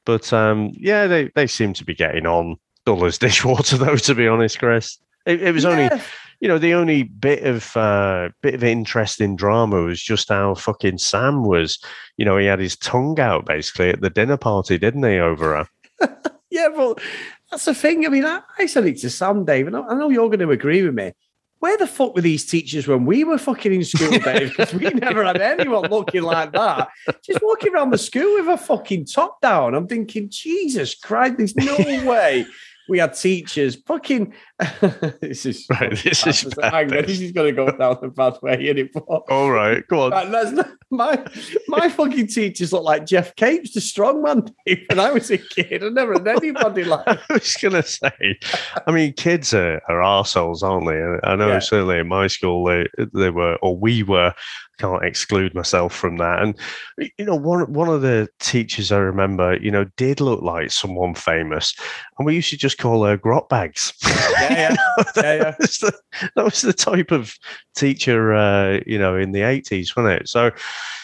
[0.05, 2.57] But um, yeah, they, they seem to be getting on.
[2.85, 4.97] Dull as dishwater, though, to be honest, Chris.
[5.25, 5.69] It, it was yeah.
[5.69, 6.01] only,
[6.39, 10.97] you know, the only bit of uh, bit of interesting drama was just how fucking
[10.97, 11.77] Sam was.
[12.17, 15.57] You know, he had his tongue out basically at the dinner party, didn't he, over
[15.99, 16.11] her?
[16.49, 16.97] yeah, well,
[17.51, 18.05] that's the thing.
[18.05, 20.49] I mean, I, I said it to Sam, Dave, and I know you're going to
[20.49, 21.13] agree with me
[21.61, 24.49] where the fuck were these teachers when we were fucking in school, Dave?
[24.49, 26.89] Because we never had anyone looking like that.
[27.23, 29.75] Just walking around the school with a fucking top down.
[29.75, 31.75] I'm thinking, Jesus Christ, there's no
[32.09, 32.47] way
[32.89, 34.33] we had teachers fucking.
[35.21, 35.91] this is right.
[36.03, 38.55] This is bad, this is going to go down the bad way.
[38.55, 38.91] It?
[39.29, 40.31] All right, go on.
[40.31, 41.23] Not, my
[41.67, 44.53] my fucking teachers look like Geoff Capes, the strongman.
[44.65, 47.03] When I was a kid, I never had anybody like.
[47.07, 48.39] I was going to say,
[48.85, 51.27] I mean, kids are, are arseholes, aren't they?
[51.27, 51.59] I know yeah.
[51.59, 54.33] certainly in my school they they were, or we were
[54.81, 56.41] can't exclude myself from that.
[56.41, 56.57] And
[56.97, 61.13] you know, one one of the teachers I remember, you know, did look like someone
[61.13, 61.75] famous,
[62.17, 63.93] and we used to just call her Grotbags.
[64.03, 65.55] Yeah, yeah, that, yeah, yeah.
[65.59, 65.93] Was the,
[66.35, 67.35] that was the type of
[67.75, 70.27] teacher, uh, you know, in the eighties, wasn't it?
[70.27, 70.51] So.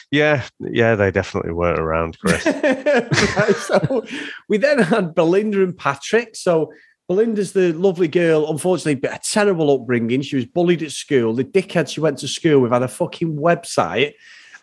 [0.09, 2.45] Yeah, yeah, they definitely weren't around, Chris.
[2.45, 4.05] right, so
[4.47, 6.33] we then had Belinda and Patrick.
[6.37, 6.71] So
[7.07, 8.49] Belinda's the lovely girl.
[8.49, 10.21] Unfortunately, a terrible upbringing.
[10.21, 11.33] She was bullied at school.
[11.33, 14.13] The dickhead she went to school with had a fucking website.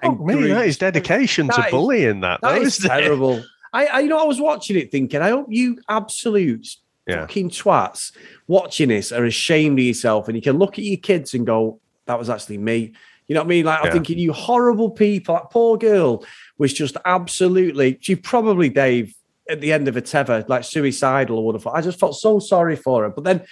[0.02, 2.20] Oh, me, that is dedication that to is, bullying.
[2.20, 3.42] That, that, that is terrible.
[3.72, 6.66] I, I, you know, I was watching it thinking, I hope you absolute
[7.06, 7.22] yeah.
[7.22, 8.12] fucking twats
[8.46, 11.80] watching this are ashamed of yourself, and you can look at your kids and go,
[12.06, 12.92] "That was actually me."
[13.26, 13.64] You know what I mean?
[13.64, 13.86] Like yeah.
[13.86, 15.34] I'm thinking, you horrible people.
[15.34, 16.24] That poor girl
[16.58, 17.98] was just absolutely.
[18.00, 19.14] She probably, Dave,
[19.48, 21.70] at the end of a tether, like suicidal or whatever.
[21.74, 23.10] I just felt so sorry for her.
[23.10, 23.44] But then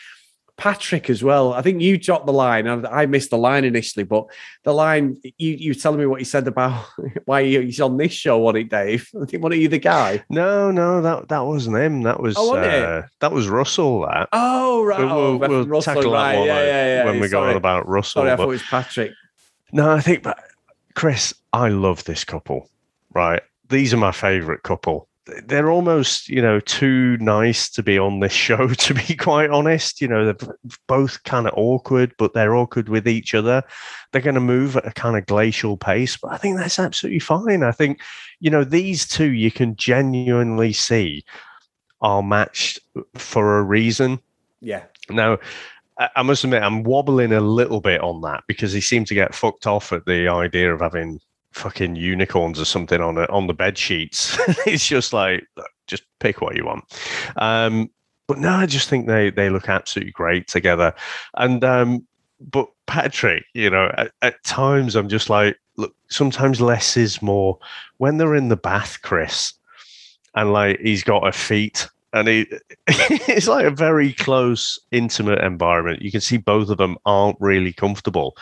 [0.57, 1.53] Patrick as well.
[1.55, 2.69] I think you dropped the line.
[2.69, 4.27] I missed the line initially, but
[4.65, 6.87] the line you you telling me what you said about
[7.25, 9.09] why he's on this show, what it, Dave?
[9.21, 10.23] I think one of you the guy.
[10.29, 12.03] No, no, that that wasn't him.
[12.03, 14.03] That was oh, uh, that was Russell.
[14.03, 16.33] That oh right, we'll, oh, we'll Russell, tackle right.
[16.33, 17.05] that one yeah, yeah, yeah.
[17.07, 18.21] when we go on about Russell.
[18.21, 19.13] Sorry, I thought it was Patrick.
[19.73, 20.39] No, I think, but
[20.95, 22.69] Chris, I love this couple.
[23.15, 25.09] Right, these are my favorite couple
[25.45, 30.01] they're almost you know too nice to be on this show to be quite honest.
[30.01, 30.57] You know they're
[30.89, 33.63] both kind of awkward but they're awkward with each other.
[34.11, 37.21] They're going to move at a kind of glacial pace but i think that's absolutely
[37.21, 37.63] fine.
[37.63, 38.01] I think
[38.41, 41.25] you know these two you can genuinely see
[42.01, 42.81] are matched
[43.15, 44.21] for a reason.
[44.61, 44.85] Yeah.
[45.09, 45.39] Now
[46.17, 49.35] I must admit, I'm wobbling a little bit on that because he seemed to get
[49.35, 51.21] fucked off at the idea of having
[51.53, 54.39] fucking unicorns or something on it on the bed sheets.
[54.67, 55.47] it's just like
[55.87, 56.85] just pick what you want.
[57.37, 57.91] Um,
[58.29, 60.95] but no, I just think they they look absolutely great together.
[61.35, 62.07] And um,
[62.41, 67.59] but Patrick, you know, at, at times I'm just like, look, sometimes less is more.
[67.99, 69.55] When they're in the bath, Chris,
[70.35, 72.47] and like he's got a feet and he,
[72.87, 76.03] it's like a very close, intimate environment.
[76.03, 78.37] You can see both of them aren't really comfortable.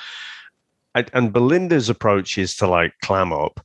[0.94, 3.64] And, Belinda's approach is to like clam up.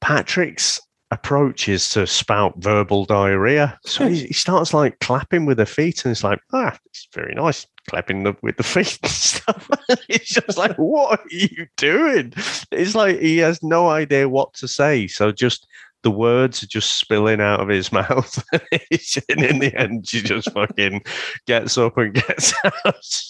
[0.00, 3.78] Patrick's approach is to spout verbal diarrhea.
[3.84, 7.34] So he, he, starts like clapping with the feet, and it's like, ah, it's very
[7.34, 9.68] nice clapping the, with the feet and stuff.
[10.08, 12.32] it's just like, what are you doing?
[12.70, 15.06] It's like he has no idea what to say.
[15.06, 15.66] So just
[16.02, 18.44] the words are just spilling out of his mouth.
[18.52, 21.02] and in the end, she just fucking
[21.46, 23.22] gets up and gets out.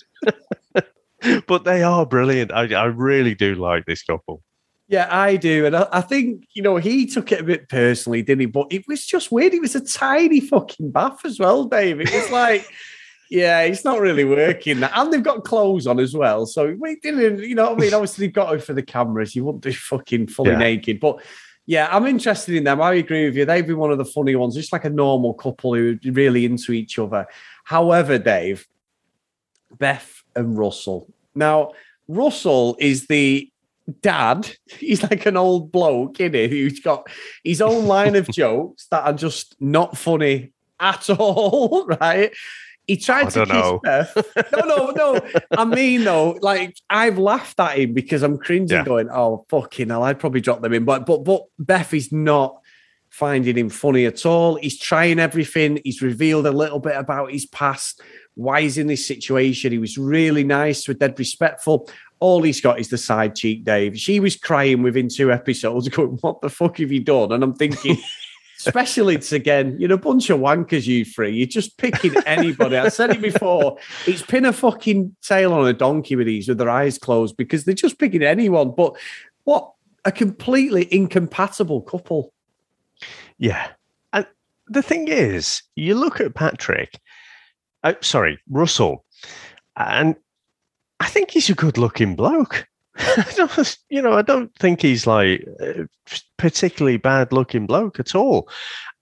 [1.46, 2.52] but they are brilliant.
[2.52, 4.42] I, I really do like this couple.
[4.88, 5.66] Yeah, I do.
[5.66, 8.46] And I, I, think, you know, he took it a bit personally, didn't he?
[8.46, 9.52] But it was just weird.
[9.52, 12.00] It was a tiny fucking bath as well, Dave.
[12.00, 12.66] It was like,
[13.30, 14.82] yeah, it's not really working.
[14.82, 16.46] And they've got clothes on as well.
[16.46, 17.94] So we didn't, you know what I mean?
[17.94, 19.36] Obviously, they've got it for the cameras.
[19.36, 20.58] You wouldn't do fucking fully yeah.
[20.58, 21.00] naked.
[21.00, 21.20] But
[21.66, 22.80] yeah, I'm interested in them.
[22.80, 23.44] I agree with you.
[23.44, 26.46] They've been one of the funny ones, just like a normal couple who are really
[26.46, 27.26] into each other.
[27.64, 28.66] However, Dave,
[29.76, 31.12] Beth and Russell.
[31.34, 31.72] Now,
[32.08, 33.50] Russell is the
[34.02, 34.50] dad.
[34.66, 36.48] He's like an old bloke, isn't he?
[36.48, 37.08] Who's got
[37.44, 42.32] his own line of jokes that are just not funny at all, right?
[42.86, 43.80] He tried to kiss know.
[43.82, 44.16] Beth.
[44.50, 45.20] No, no, no.
[45.50, 48.84] I mean, though, like I've laughed at him because I'm cringing, yeah.
[48.84, 52.62] going, "Oh, fucking hell!" I'd probably drop them in, but but but Beth is not
[53.10, 54.56] finding him funny at all.
[54.56, 55.80] He's trying everything.
[55.84, 58.00] He's revealed a little bit about his past,
[58.38, 59.72] why he's in this situation.
[59.72, 61.90] He was really nice, with dead respectful.
[62.20, 63.98] All he's got is the side cheek, Dave.
[63.98, 67.32] She was crying within two episodes, going, What the fuck have you done?
[67.32, 67.98] And I'm thinking,
[68.58, 71.30] Specialists again, you're a bunch of wankers, you three.
[71.30, 72.76] You're just picking anybody.
[72.76, 73.78] I said it before.
[74.04, 77.64] It's pin a fucking tail on a donkey with these with their eyes closed because
[77.64, 78.72] they're just picking anyone.
[78.76, 78.96] But
[79.44, 79.72] what
[80.04, 82.32] a completely incompatible couple.
[83.38, 83.68] Yeah.
[84.12, 84.26] And
[84.66, 86.98] the thing is, you look at Patrick,
[87.88, 89.04] uh, sorry, Russell,
[89.76, 90.16] and
[91.00, 92.66] I think he's a good looking bloke.
[93.88, 95.46] you know, I don't think he's like
[96.36, 98.48] particularly bad looking bloke at all.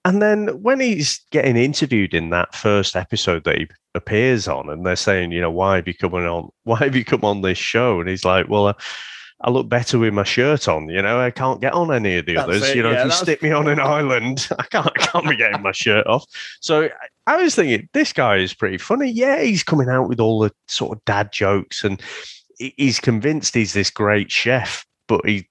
[0.05, 4.85] And then when he's getting interviewed in that first episode that he appears on, and
[4.85, 6.51] they're saying, you know, why have you come on?
[6.65, 8.01] Why have you come on this show?
[8.01, 8.69] And he's like, well.
[8.69, 8.75] Uh,
[9.41, 10.89] I look better with my shirt on.
[10.89, 12.63] You know, I can't get on any of the that's others.
[12.71, 15.29] It, you know, yeah, if you stick me on an island, I can't, I can't
[15.29, 16.25] be getting my shirt off.
[16.61, 16.89] So
[17.27, 19.11] I was thinking, this guy is pretty funny.
[19.11, 22.01] Yeah, he's coming out with all the sort of dad jokes and
[22.59, 25.49] he's convinced he's this great chef, but he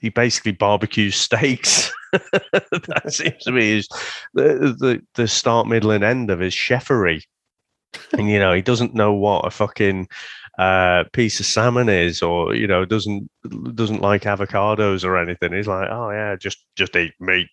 [0.00, 1.92] he basically barbecues steaks.
[2.12, 3.88] that seems to be his
[4.34, 7.22] the, the the start, middle, and end of his chefery.
[8.12, 10.08] And you know, he doesn't know what a fucking
[10.58, 13.30] uh, piece of salmon is, or you know, doesn't
[13.74, 15.52] doesn't like avocados or anything.
[15.52, 17.48] He's like, oh yeah, just just eat meat.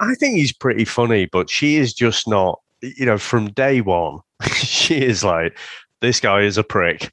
[0.00, 2.60] I think he's pretty funny, but she is just not.
[2.82, 4.18] You know, from day one,
[4.52, 5.56] she is like,
[6.00, 7.12] this guy is a prick.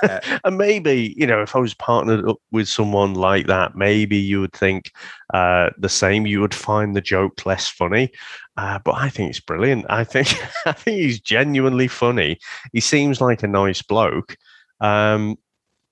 [0.44, 4.40] and maybe, you know, if I was partnered up with someone like that, maybe you
[4.40, 4.90] would think
[5.34, 6.26] uh, the same.
[6.26, 8.10] You would find the joke less funny.
[8.56, 9.84] Uh, but I think it's brilliant.
[9.90, 10.28] I think
[10.66, 12.38] I think he's genuinely funny.
[12.72, 14.36] He seems like a nice bloke.
[14.80, 15.36] Um,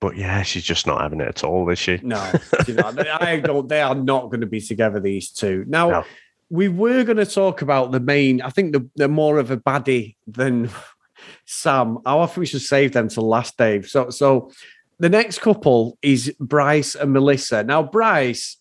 [0.01, 1.99] but yeah, she's just not having it at all, is she?
[2.03, 2.17] No,
[2.59, 3.67] I don't.
[3.67, 4.99] They are not going to be together.
[4.99, 5.89] These two now.
[5.89, 6.05] No.
[6.47, 8.39] We were going to talk about the main.
[8.39, 10.69] I think the, they're more of a baddie than
[11.45, 11.99] Sam.
[12.05, 13.87] I often we should save them to last, Dave.
[13.87, 14.51] So, so
[14.99, 17.63] the next couple is Bryce and Melissa.
[17.63, 18.57] Now, Bryce,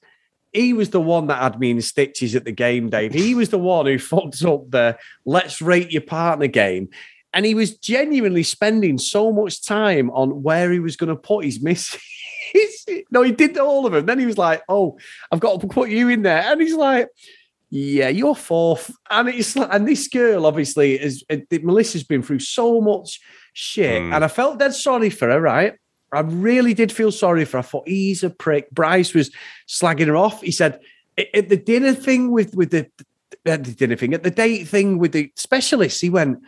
[0.52, 3.12] he was the one that had me in stitches at the game, Dave.
[3.12, 6.88] He was the one who fucked up the let's rate your partner game.
[7.32, 11.44] And he was genuinely spending so much time on where he was going to put
[11.44, 12.00] his misses.
[13.10, 14.06] no, he did all of them.
[14.06, 14.98] Then he was like, "Oh,
[15.32, 17.08] I've got to put you in there," and he's like,
[17.76, 18.94] yeah, you're fourth.
[19.10, 23.20] And it's and this girl obviously is Melissa's been through so much
[23.52, 24.14] shit, mm.
[24.14, 25.74] and I felt dead sorry for her, right?
[26.12, 27.58] I really did feel sorry for her.
[27.58, 28.70] I thought he's a prick.
[28.70, 29.32] Bryce was
[29.66, 30.40] slagging her off.
[30.40, 30.78] He said
[31.18, 32.88] at the dinner thing with with the,
[33.44, 36.38] at the dinner thing at the date thing with the specialist, he went,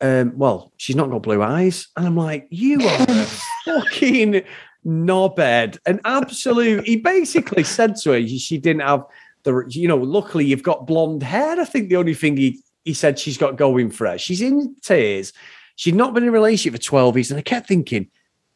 [0.00, 3.06] um, "Well, she's not got blue eyes," and I'm like, "You are
[3.66, 4.42] fucking
[4.86, 6.86] knobhead." An absolute.
[6.86, 9.04] He basically said to her, "She didn't have."
[9.44, 11.60] The you know, luckily you've got blonde hair.
[11.60, 14.18] I think the only thing he he said she's got going for her.
[14.18, 15.32] She's in tears.
[15.76, 17.30] She'd not been in a relationship for 12 years.
[17.30, 18.08] And I kept thinking,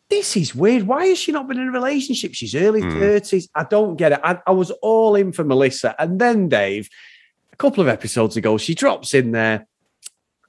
[0.09, 0.85] this is weird.
[0.85, 2.35] Why has she not been in a relationship?
[2.35, 2.92] She's early mm.
[2.92, 3.48] 30s.
[3.55, 4.20] I don't get it.
[4.22, 5.94] I, I, was all in for Melissa.
[5.98, 6.88] And then, Dave,
[7.53, 9.66] a couple of episodes ago, she drops in there.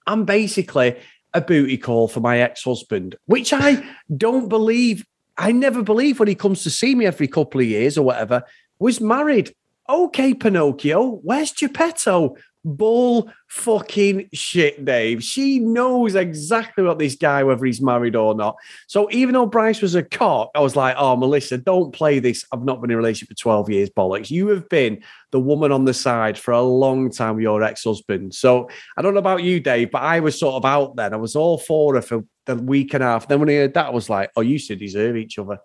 [0.08, 0.97] I'm basically
[1.34, 3.84] a booty call for my ex husband, which I
[4.15, 5.06] don't believe.
[5.38, 8.43] I never believe when he comes to see me every couple of years or whatever,
[8.78, 9.54] was married.
[9.89, 12.36] Okay, Pinocchio, where's Geppetto?
[12.65, 15.23] bull fucking shit, Dave.
[15.23, 18.58] She knows exactly what this guy, whether he's married or not.
[18.88, 22.45] So even though Bryce was a cock, I was like, oh, Melissa, don't play this.
[22.52, 24.30] I've not been in a relationship for 12 years, bollocks.
[24.30, 27.84] You have been the woman on the side for a long time with your ex
[27.84, 28.34] husband.
[28.34, 31.13] So I don't know about you, Dave, but I was sort of out then.
[31.13, 33.28] I was all for her for the week and a half.
[33.28, 35.60] Then when I heard that, I was like, oh, you should deserve each other.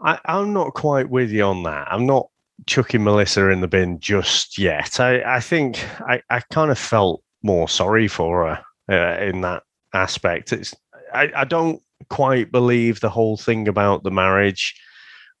[0.00, 1.88] I, I'm not quite with you on that.
[1.90, 2.28] I'm not
[2.66, 5.00] chucking Melissa in the bin just yet.
[5.00, 9.62] I, I think I, I kind of felt more sorry for her uh, in that
[9.92, 10.52] aspect.
[10.52, 10.74] It's
[11.12, 14.74] I, I don't quite believe the whole thing about the marriage,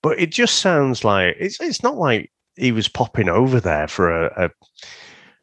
[0.02, 4.26] but it just sounds like it's it's not like he was popping over there for
[4.26, 4.50] a, a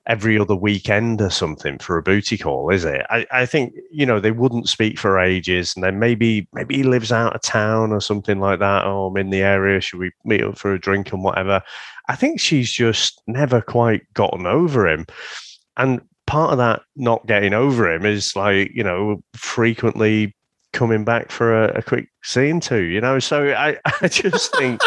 [0.08, 3.06] every other weekend or something for a booty call, is it?
[3.10, 6.84] I, I think you know they wouldn't speak for ages, and then maybe maybe he
[6.84, 8.86] lives out of town or something like that.
[8.86, 9.82] Oh, I'm in the area.
[9.82, 11.62] Should we meet up for a drink and whatever?
[12.08, 15.06] I think she's just never quite gotten over him,
[15.78, 20.36] and part of that not getting over him is like you know frequently
[20.74, 22.84] coming back for a, a quick scene too.
[22.84, 24.82] You know, so I I just think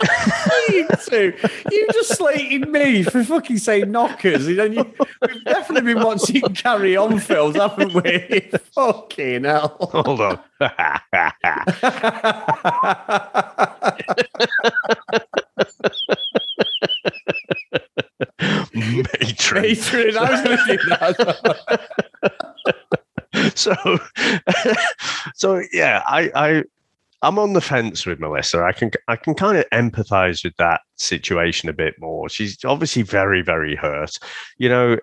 [0.68, 1.32] you two,
[1.72, 4.46] you just slated me for fucking saying knockers.
[4.46, 4.94] And you,
[5.26, 8.48] we've definitely been watching carry on films, haven't we?
[8.72, 9.76] fucking hell.
[9.80, 10.40] Hold on.
[18.74, 19.62] Matron.
[19.62, 21.16] Matron, I was going to do that.
[23.56, 23.98] so,
[25.34, 26.64] so yeah, I, I
[27.22, 28.62] I'm on the fence with Melissa.
[28.62, 32.28] I can I can kind of empathize with that situation a bit more.
[32.28, 34.18] She's obviously very very hurt.
[34.56, 34.98] You know,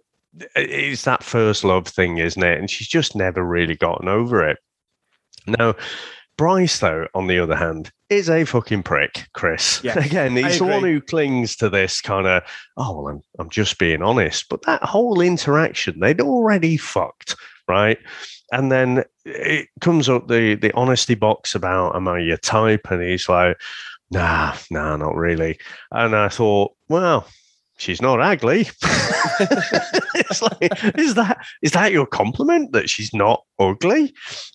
[0.55, 2.59] it's that first love thing, isn't it?
[2.59, 4.57] And she's just never really gotten over it.
[5.47, 5.75] Now,
[6.37, 9.81] Bryce, though, on the other hand, is a fucking prick, Chris.
[9.83, 12.43] Yes, Again, he's the one who clings to this kind of,
[12.77, 14.47] oh, well, I'm, I'm just being honest.
[14.49, 17.35] But that whole interaction, they'd already fucked,
[17.67, 17.97] right?
[18.51, 23.01] and then it comes up the the honesty box about am I your type, and
[23.01, 23.57] he's like,
[24.11, 25.59] nah, nah, not really.
[25.91, 27.27] And I thought, well,
[27.77, 28.61] she's not ugly.
[30.15, 34.13] it's like, is that is that your compliment that she's not ugly?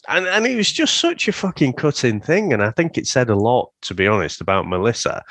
[0.08, 3.28] And and it was just such a fucking cutting thing, and I think it said
[3.28, 5.22] a lot, to be honest, about Melissa,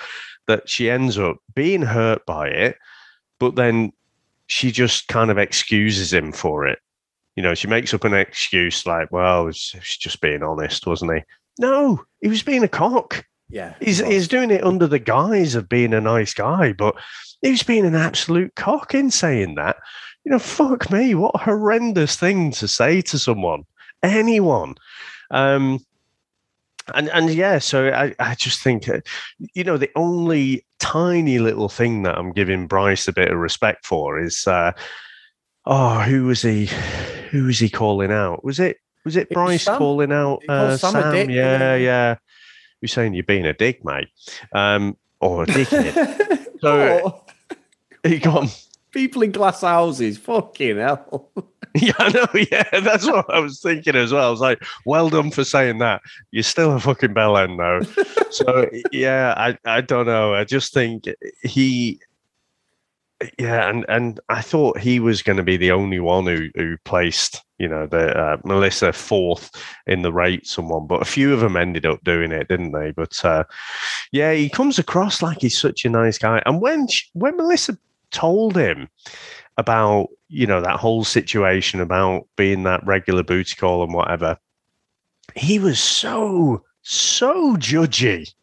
[0.47, 2.77] that she ends up being hurt by it,
[3.39, 3.93] but then
[4.47, 6.79] she just kind of excuses him for it
[7.39, 11.21] you know, she makes up an excuse like, well, he's just being honest, wasn't he?
[11.57, 13.25] No, he was being a cock.
[13.47, 13.75] Yeah.
[13.79, 16.95] He's, he's doing it under the guise of being a nice guy, but
[17.41, 19.77] he was being an absolute cock in saying that.
[20.25, 23.63] You know, fuck me, what a horrendous thing to say to someone,
[24.03, 24.75] anyone.
[25.31, 25.79] Um,
[26.93, 28.99] and and yeah, so I, I just think, uh,
[29.53, 33.85] you know, the only tiny little thing that I'm giving Bryce a bit of respect
[33.85, 34.73] for is, uh,
[35.65, 36.69] oh, who was he?
[37.29, 38.43] who was he calling out?
[38.43, 40.91] Was it was it Bryce calling out uh, Sam?
[40.91, 42.15] Sam dick, yeah, yeah.
[42.81, 44.09] Who's saying you're being a dick, mate?
[44.53, 46.47] Um, or a dickhead.
[46.61, 47.25] so
[48.03, 50.17] he got people in glass houses.
[50.17, 51.31] Fucking hell.
[51.75, 52.27] yeah, I know.
[52.51, 54.27] Yeah, that's what I was thinking as well.
[54.27, 56.01] I was like, well done for saying that.
[56.31, 58.03] You're still a fucking bellend though.
[58.29, 60.33] so yeah, I I don't know.
[60.33, 61.05] I just think
[61.43, 62.01] he
[63.37, 66.77] yeah, and and I thought he was going to be the only one who who
[66.85, 69.51] placed you know the uh, Melissa fourth
[69.87, 72.91] in the rate someone, but a few of them ended up doing it, didn't they?
[72.91, 73.43] But uh,
[74.11, 76.41] yeah, he comes across like he's such a nice guy.
[76.45, 77.77] And when she, when Melissa
[78.11, 78.87] told him
[79.57, 84.37] about you know that whole situation about being that regular booty call and whatever,
[85.35, 88.33] he was so so judgy.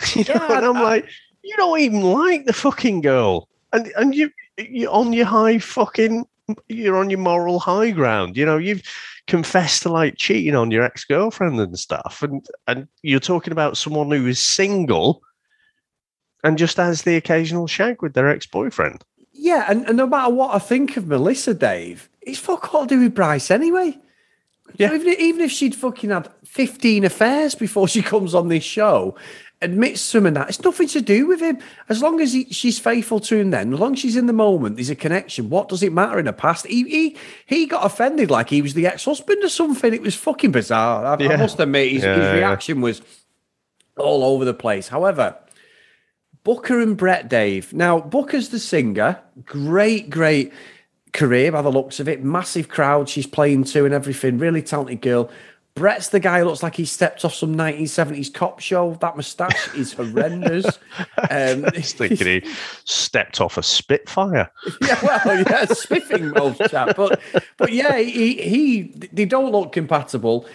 [0.16, 1.08] You know, yeah, and I'm I, like,
[1.44, 6.26] you don't even like the fucking girl and and you you're on your high fucking
[6.68, 8.36] you're on your moral high ground.
[8.36, 8.82] You know, you've
[9.26, 13.76] confessed to like cheating on your ex girlfriend and stuff, and and you're talking about
[13.76, 15.22] someone who is single
[16.42, 19.04] and just has the occasional shag with their ex boyfriend.
[19.32, 22.94] Yeah, and, and no matter what I think of Melissa, Dave, it's fuck all to
[22.94, 23.98] do with Bryce anyway.
[24.76, 24.88] Yeah.
[24.88, 29.16] So even, even if she'd fucking had 15 affairs before she comes on this show,
[29.64, 30.48] admits to him and that.
[30.48, 31.58] It's nothing to do with him.
[31.88, 34.32] As long as he, she's faithful to him, then as long as she's in the
[34.32, 35.50] moment, there's a connection.
[35.50, 36.66] What does it matter in the past?
[36.66, 39.92] He he, he got offended like he was the ex husband or something.
[39.92, 41.04] It was fucking bizarre.
[41.04, 41.32] I, yeah.
[41.32, 43.02] I must admit, his, yeah, his reaction was
[43.96, 44.88] all over the place.
[44.88, 45.36] However,
[46.44, 47.72] Booker and Brett Dave.
[47.72, 49.18] Now, Booker's the singer.
[49.44, 50.52] Great, great
[51.12, 52.22] career by the looks of it.
[52.22, 54.36] Massive crowd she's playing to and everything.
[54.38, 55.30] Really talented girl.
[55.74, 58.96] Brett's the guy who looks like he stepped off some 1970s cop show.
[59.00, 60.66] That moustache is horrendous.
[61.30, 62.42] Um, I was thinking he
[62.84, 64.50] stepped off a Spitfire.
[64.82, 66.96] yeah, well, yeah, spiffing old chap.
[66.96, 67.20] But,
[67.56, 70.46] but yeah, he, he they don't look compatible.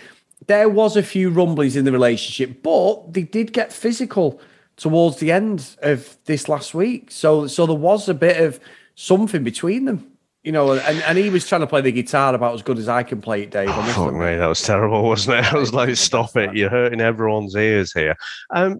[0.47, 4.39] There was a few rumblings in the relationship, but they did get physical
[4.77, 7.09] towards the end of this last week.
[7.09, 8.59] So, so there was a bit of
[8.95, 10.11] something between them
[10.43, 12.87] you know, and, and he was trying to play the guitar about as good as
[12.87, 13.69] I can play it, Dave.
[13.69, 15.45] Oh, fuck me, that was terrible, wasn't it?
[15.53, 18.15] I was like, stop it, you're hurting everyone's ears here.
[18.51, 18.79] Um,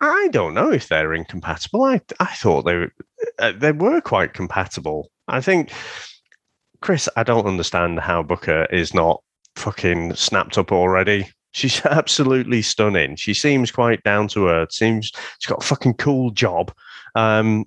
[0.00, 1.82] I don't know if they're incompatible.
[1.84, 2.92] I I thought they were,
[3.38, 5.10] uh, they were quite compatible.
[5.28, 5.72] I think,
[6.80, 9.22] Chris, I don't understand how Booker is not
[9.56, 11.28] fucking snapped up already.
[11.52, 13.16] She's absolutely stunning.
[13.16, 14.72] She seems quite down to earth.
[14.72, 16.72] Seems she's got a fucking cool job.
[17.14, 17.64] Um,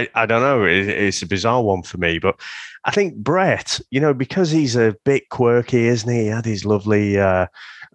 [0.00, 0.64] I, I don't know.
[0.64, 2.40] It, it's a bizarre one for me, but
[2.84, 6.22] I think Brett, you know, because he's a bit quirky, isn't he?
[6.22, 7.46] He had his lovely uh,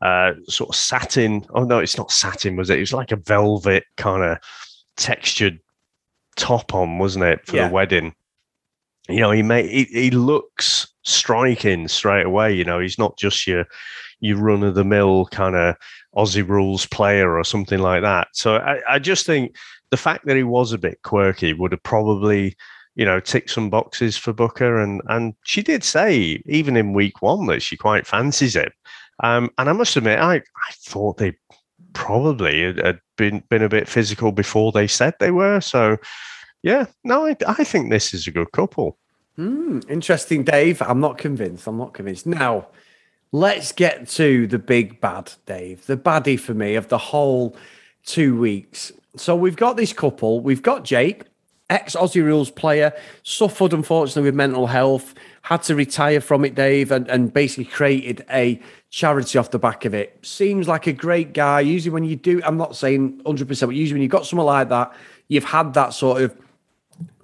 [0.01, 1.45] uh, sort of satin.
[1.51, 2.78] Oh no, it's not satin, was it?
[2.78, 4.38] It was like a velvet kind of
[4.97, 5.60] textured
[6.36, 7.68] top on, wasn't it, for yeah.
[7.68, 8.14] the wedding?
[9.08, 12.53] You know, he made he, he looks striking straight away.
[12.53, 13.66] You know, he's not just your
[14.20, 15.76] your run of the mill kind of
[16.16, 18.30] Aussie rules player or something like that.
[18.34, 19.56] So I, I just think
[19.92, 22.56] the fact that he was a bit quirky would have probably
[22.96, 24.82] you know, tick some boxes for Booker.
[24.82, 28.74] And and she did say, even in week one, that she quite fancies it.
[29.24, 31.34] Um, and I must admit, I, I thought they
[31.94, 35.62] probably had, been been a bit physical before they said they were.
[35.62, 35.98] So
[36.64, 38.98] yeah, no, I, I think this is a good couple.
[39.38, 40.82] Mm, interesting, Dave.
[40.82, 41.68] I'm not convinced.
[41.68, 42.26] I'm not convinced.
[42.26, 42.68] Now,
[43.34, 45.86] let's get to the big bad, Dave.
[45.86, 47.56] The baddie for me of the whole
[48.06, 48.94] two weeks.
[49.18, 50.39] So we've got this couple.
[50.39, 51.24] We've got Jake,
[51.70, 52.93] ex Aussie Rules player,
[53.24, 55.13] suffered unfortunately with mental health,
[55.43, 58.59] had to retire from it, Dave, and, and basically created a
[58.89, 60.20] charity off the back of it.
[60.26, 61.61] Seems like a great guy.
[61.61, 64.70] Usually, when you do, I'm not saying 100%, but usually when you've got someone like
[64.70, 64.93] that,
[65.28, 66.36] you've had that sort of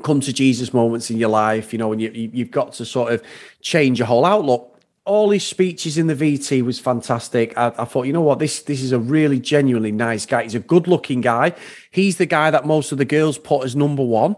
[0.03, 3.13] come to Jesus moments in your life, you know, and you, you've got to sort
[3.13, 3.23] of
[3.61, 4.70] change your whole outlook
[5.05, 7.57] all his speeches in the VT was fantastic.
[7.57, 10.43] I, I, thought, you know what, this this is a really genuinely nice guy.
[10.43, 11.55] He's a good looking guy.
[11.89, 14.35] He's the guy that most of the girls put as number one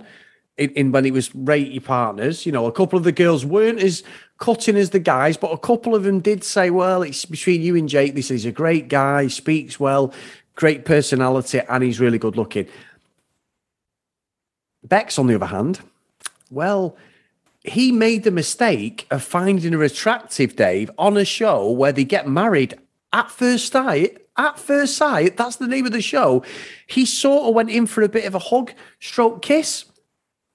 [0.57, 2.45] in, in when it was rate your partners.
[2.45, 4.03] You know, a couple of the girls weren't as
[4.37, 7.75] cutting as the guys, but a couple of them did say, well, it's between you
[7.75, 8.15] and Jake.
[8.15, 10.13] This is a great guy, speaks well,
[10.55, 12.67] great personality, and he's really good looking.
[14.83, 15.79] Bex, on the other hand,
[16.49, 16.95] well,
[17.63, 22.27] he made the mistake of finding her attractive, Dave, on a show where they get
[22.27, 22.77] married
[23.13, 24.19] at first sight.
[24.35, 26.43] At first sight, that's the name of the show.
[26.87, 29.85] He sort of went in for a bit of a hug, stroke kiss.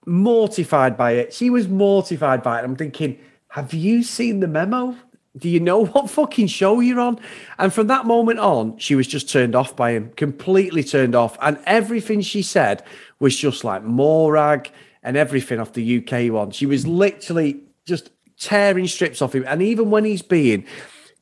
[0.05, 1.33] Mortified by it.
[1.33, 2.65] She was mortified by it.
[2.65, 4.97] I'm thinking, have you seen the memo?
[5.37, 7.21] Do you know what fucking show you're on?
[7.59, 11.39] And from that moment on, she was just turned off by him, completely turned off.
[11.41, 12.83] And everything she said
[13.21, 14.71] was just like Morag
[15.09, 16.51] and everything off the UK one.
[16.51, 19.43] She was literally just tearing strips off him.
[19.49, 20.67] And even when he's being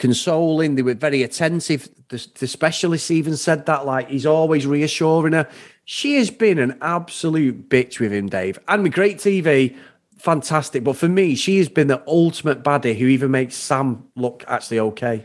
[0.00, 1.88] consoling, they were very attentive.
[2.08, 5.48] The, the specialists even said that, like he's always reassuring her.
[5.84, 8.58] She has been an absolute bitch with him, Dave.
[8.66, 9.76] And with great TV,
[10.18, 10.82] fantastic.
[10.82, 14.80] But for me, she has been the ultimate baddie who even makes Sam look actually
[14.80, 15.24] okay.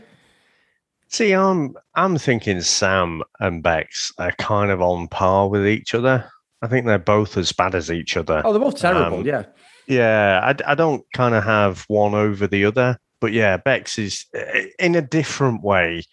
[1.08, 6.30] See, I'm I'm thinking Sam and Bex are kind of on par with each other.
[6.62, 8.40] I think they're both as bad as each other.
[8.44, 9.18] Oh, they're both terrible.
[9.18, 9.44] Um, yeah.
[9.88, 14.26] Yeah, I, I don't kind of have one over the other, but yeah, Bex is
[14.32, 16.04] eh, in a different way.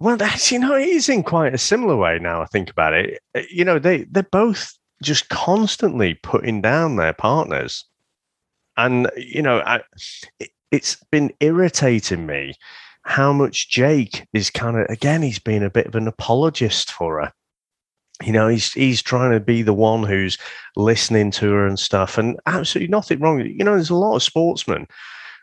[0.00, 2.42] Well, actually, no, it is in quite a similar way now.
[2.42, 3.20] I think about it.
[3.36, 7.84] Eh, you know, they they're both just constantly putting down their partners,
[8.76, 9.80] and you know, I,
[10.72, 12.54] it's been irritating me
[13.02, 15.22] how much Jake is kind of again.
[15.22, 17.32] He's been a bit of an apologist for her
[18.22, 20.38] you know he's he's trying to be the one who's
[20.76, 24.22] listening to her and stuff and absolutely nothing wrong you know there's a lot of
[24.22, 24.86] sportsmen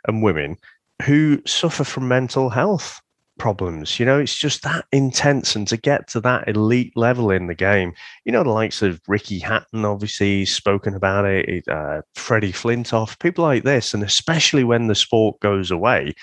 [0.07, 0.57] and women
[1.03, 3.01] who suffer from mental health
[3.37, 4.19] problems you know?
[4.19, 7.93] It's just that intense and to get to that elite level in the game
[8.25, 13.43] you know the likes of ricky hatton obviously spoken about it uh, freddie flintoff people
[13.43, 16.13] like this and especially when the sport goes away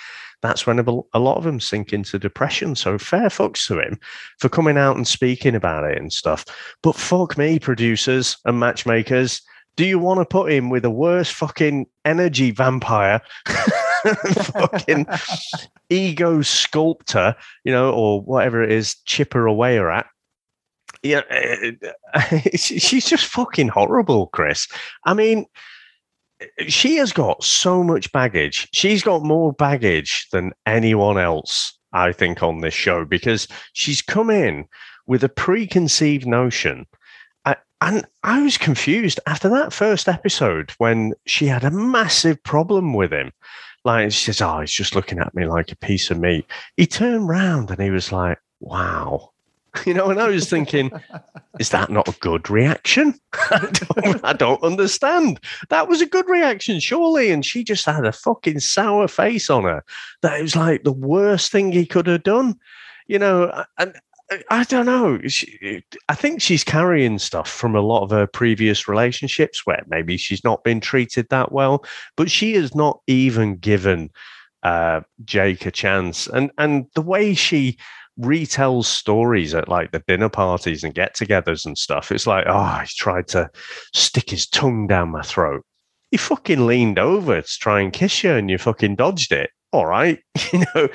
[0.45, 2.75] that's when a lot of them sink into depression.
[2.75, 3.99] So fair fucks to him
[4.39, 6.45] for coming out and speaking about it and stuff.
[6.83, 9.41] But fuck me, producers and matchmakers.
[9.77, 13.23] Do you want to put him with a worse fucking energy vampire?
[14.53, 15.07] fucking
[15.89, 17.35] ego sculptor,
[17.65, 20.07] you know, or whatever it is, chipper away or at.
[21.03, 24.69] Yeah, eh, eh, eh, she's just fucking horrible, Chris.
[25.05, 25.47] I mean,
[26.67, 28.69] she has got so much baggage.
[28.73, 34.31] She's got more baggage than anyone else, I think, on this show because she's come
[34.31, 34.67] in
[35.07, 36.87] with a preconceived notion.
[37.85, 43.13] And I was confused after that first episode when she had a massive problem with
[43.13, 43.31] him.
[43.85, 46.47] Like she says, Oh, he's just looking at me like a piece of meat.
[46.79, 49.33] He turned round and he was like, Wow.
[49.87, 50.91] You know, and I was thinking,
[51.59, 53.19] is that not a good reaction?
[53.51, 55.41] I, don't, I don't understand.
[55.69, 57.31] That was a good reaction, surely.
[57.31, 59.83] And she just had a fucking sour face on her.
[60.23, 62.59] That it was like the worst thing he could have done.
[63.09, 63.95] You know, and
[64.51, 65.21] I don't know.
[65.27, 70.17] She, I think she's carrying stuff from a lot of her previous relationships where maybe
[70.17, 71.85] she's not been treated that well,
[72.17, 74.11] but she has not even given
[74.63, 76.27] uh, Jake a chance.
[76.29, 77.77] And and the way she
[78.21, 82.95] retells stories at like the dinner parties and get-togethers and stuff, it's like, oh, he's
[82.95, 83.51] tried to
[83.93, 85.65] stick his tongue down my throat.
[86.11, 89.51] He fucking leaned over to try and kiss you, and you fucking dodged it.
[89.73, 90.21] All right,
[90.53, 90.89] you know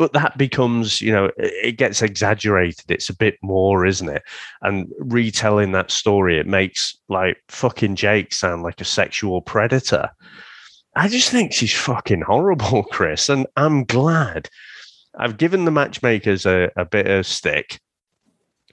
[0.00, 4.22] but that becomes you know it gets exaggerated it's a bit more isn't it
[4.62, 10.08] and retelling that story it makes like fucking jake sound like a sexual predator
[10.96, 14.48] i just think she's fucking horrible chris and i'm glad
[15.18, 17.80] i've given the matchmakers a, a bit of stick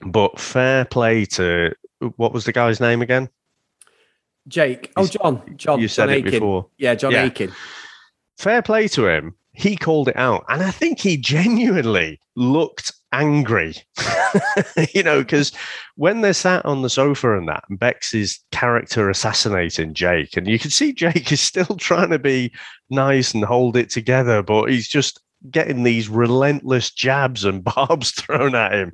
[0.06, 1.72] but fair play to
[2.16, 3.28] what was the guy's name again
[4.46, 6.30] jake oh john john you said john it Aiken.
[6.30, 7.24] before yeah john Yeah.
[7.24, 7.52] aiken
[8.38, 9.34] fair play to him.
[9.52, 10.44] He called it out.
[10.48, 13.74] And I think he genuinely looked angry,
[14.94, 15.52] you know, because
[15.96, 20.46] when they're sat on the sofa and that, and Bex is character assassinating Jake, and
[20.46, 22.52] you can see Jake is still trying to be
[22.88, 25.20] nice and hold it together, but he's just
[25.50, 28.92] getting these relentless jabs and barbs thrown at him.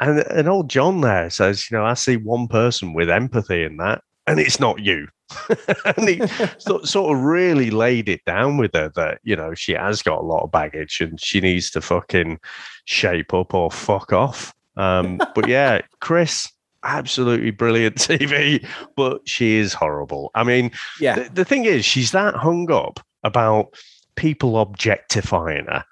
[0.00, 3.76] And, and old John there says, you know, I see one person with empathy in
[3.76, 5.08] that, and it's not you.
[5.84, 6.22] and he
[6.58, 10.20] sort, sort of really laid it down with her that you know she has got
[10.20, 12.38] a lot of baggage and she needs to fucking
[12.84, 14.54] shape up or fuck off.
[14.76, 16.50] Um, but yeah, Chris,
[16.84, 18.66] absolutely brilliant TV,
[18.96, 20.30] but she is horrible.
[20.34, 23.74] I mean, yeah the, the thing is, she's that hung up about
[24.16, 25.84] people objectifying her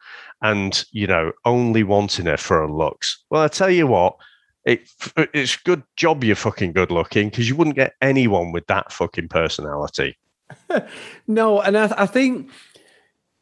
[0.42, 3.24] and you know only wanting her for her looks.
[3.30, 4.16] Well, I tell you what.
[4.64, 4.86] It,
[5.32, 9.28] it's good job you're fucking good looking because you wouldn't get anyone with that fucking
[9.28, 10.18] personality.
[11.26, 12.50] No, and I, I think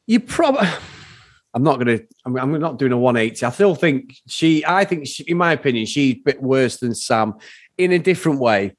[0.06, 0.68] you probably.
[1.54, 2.06] I'm not going to.
[2.26, 3.46] I'm, I'm not doing a 180.
[3.46, 4.62] I still think she.
[4.66, 7.34] I think, she, in my opinion, she's a bit worse than Sam
[7.78, 8.76] in a different way.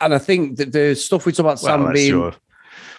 [0.00, 2.34] And I think that the stuff we talk about Well, Sam being your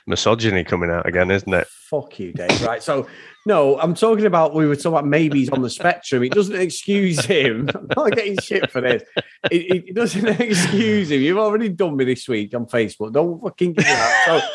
[0.07, 1.67] misogyny coming out again, isn't it?
[1.89, 2.61] fuck you, Dave.
[2.61, 2.81] Right.
[2.81, 3.07] So
[3.45, 6.23] no, I'm talking about we were talking about maybe he's on the spectrum.
[6.23, 7.69] It doesn't excuse him.
[7.75, 9.03] I'm not getting shit for this.
[9.51, 11.21] It, it doesn't excuse him.
[11.21, 13.13] You've already done me this week on Facebook.
[13.13, 14.23] Don't fucking give me that.
[14.25, 14.47] So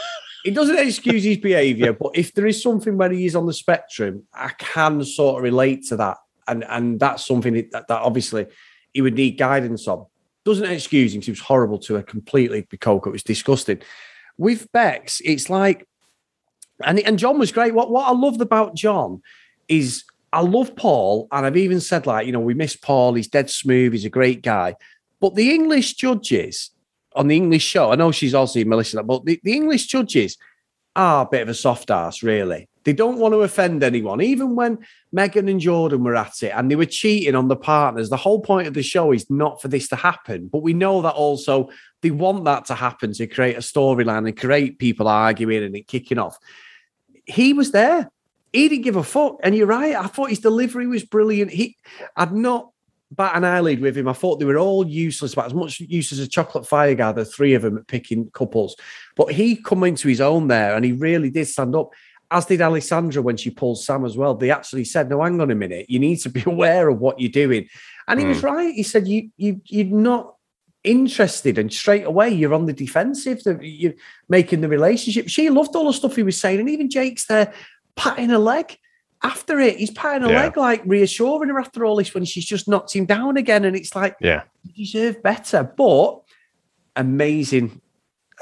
[0.44, 3.52] it doesn't excuse his behaviour, but if there is something where he is on the
[3.52, 6.18] spectrum, I can sort of relate to that.
[6.48, 8.46] And and that's something that, that obviously
[8.92, 10.06] he would need guidance on.
[10.44, 12.66] Doesn't excuse him; He was horrible to her completely.
[12.68, 13.82] Because it was disgusting.
[14.40, 15.86] With Bex, it's like
[16.82, 17.74] and and John was great.
[17.74, 19.20] What what I loved about John
[19.68, 23.12] is I love Paul, and I've even said like you know we miss Paul.
[23.12, 23.92] He's dead smooth.
[23.92, 24.76] He's a great guy.
[25.20, 26.70] But the English judges
[27.14, 30.38] on the English show, I know she's also Melissa, but the, the English judges
[30.96, 32.66] are a bit of a soft ass, really.
[32.84, 34.22] They don't want to offend anyone.
[34.22, 34.78] Even when
[35.12, 38.40] Megan and Jordan were at it and they were cheating on the partners, the whole
[38.40, 40.48] point of the show is not for this to happen.
[40.48, 41.68] But we know that also
[42.02, 45.86] they want that to happen to create a storyline and create people arguing and it
[45.86, 46.38] kicking off
[47.30, 48.10] he was there.
[48.52, 49.38] He didn't give a fuck.
[49.42, 49.94] And you're right.
[49.94, 51.52] I thought his delivery was brilliant.
[51.52, 51.76] He,
[52.16, 52.70] I'd not
[53.12, 54.08] bat an eyelid with him.
[54.08, 57.24] I thought they were all useless, about as much use as a chocolate fire gather,
[57.24, 58.76] three of them at picking couples.
[59.16, 61.90] But he come into his own there and he really did stand up,
[62.30, 64.34] as did Alessandra when she pulled Sam as well.
[64.34, 67.20] They actually said, No, hang on a minute, you need to be aware of what
[67.20, 67.68] you're doing.
[68.08, 68.46] And he was hmm.
[68.46, 68.74] right.
[68.74, 70.34] He said, You you you're not
[70.82, 73.92] interested and straight away you're on the defensive the, you're
[74.28, 75.28] making the relationship.
[75.28, 77.52] She loved all the stuff he was saying and even jake's there
[77.96, 78.78] patting her leg
[79.22, 79.76] after it.
[79.76, 80.44] He's patting her Yeah.
[80.44, 83.76] leg like reassuring her after all this when she's just knocked him down again and
[83.76, 84.44] it's like Yeah.
[84.64, 85.62] you deserve better.
[85.76, 86.22] But
[86.96, 87.80] amazing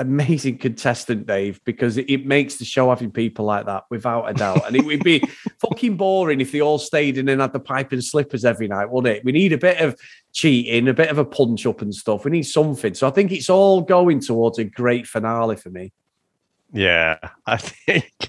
[0.01, 4.33] amazing contestant dave because it, it makes the show having people like that without a
[4.33, 4.65] doubt.
[4.65, 5.19] And it would be
[5.61, 8.89] fucking boring if they all stayed in and had the pipe and slippers every night
[8.91, 9.25] wouldn't it?
[9.25, 9.99] We need a bit of
[10.39, 12.25] cheating, a bit of a punch up and stuff.
[12.25, 12.95] We need something.
[12.95, 15.93] So I think it's all going towards a great finale for me.
[16.73, 17.19] Yeah.
[17.45, 18.29] I think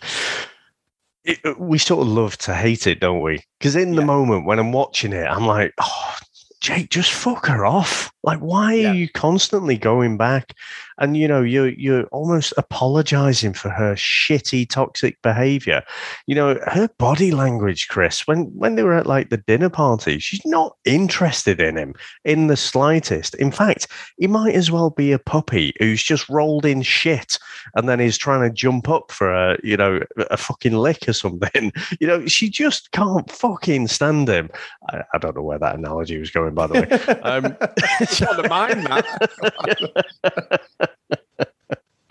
[1.24, 3.44] it, we sort of love to hate it, don't we?
[3.60, 6.16] Because in the moment when I'm watching it, I'm like, oh,
[6.62, 8.12] Jake, just fuck her off.
[8.24, 8.92] Like, why yeah.
[8.92, 10.54] are you constantly going back?
[10.98, 15.82] And you know, you're you're almost apologizing for her shitty, toxic behavior.
[16.28, 20.20] You know, her body language, Chris, when when they were at like the dinner party,
[20.20, 21.96] she's not interested in him
[22.26, 23.36] in the slightest.
[23.36, 27.40] In fact, he might as well be a puppy who's just rolled in shit
[27.76, 31.14] and then is trying to jump up for a you know a fucking lick or
[31.14, 31.72] something.
[32.00, 34.50] You know, she just can't fucking stand him.
[34.90, 37.20] I, I don't know where that analogy was going, by the way.
[37.22, 37.58] Um,
[38.22, 40.62] want mind that.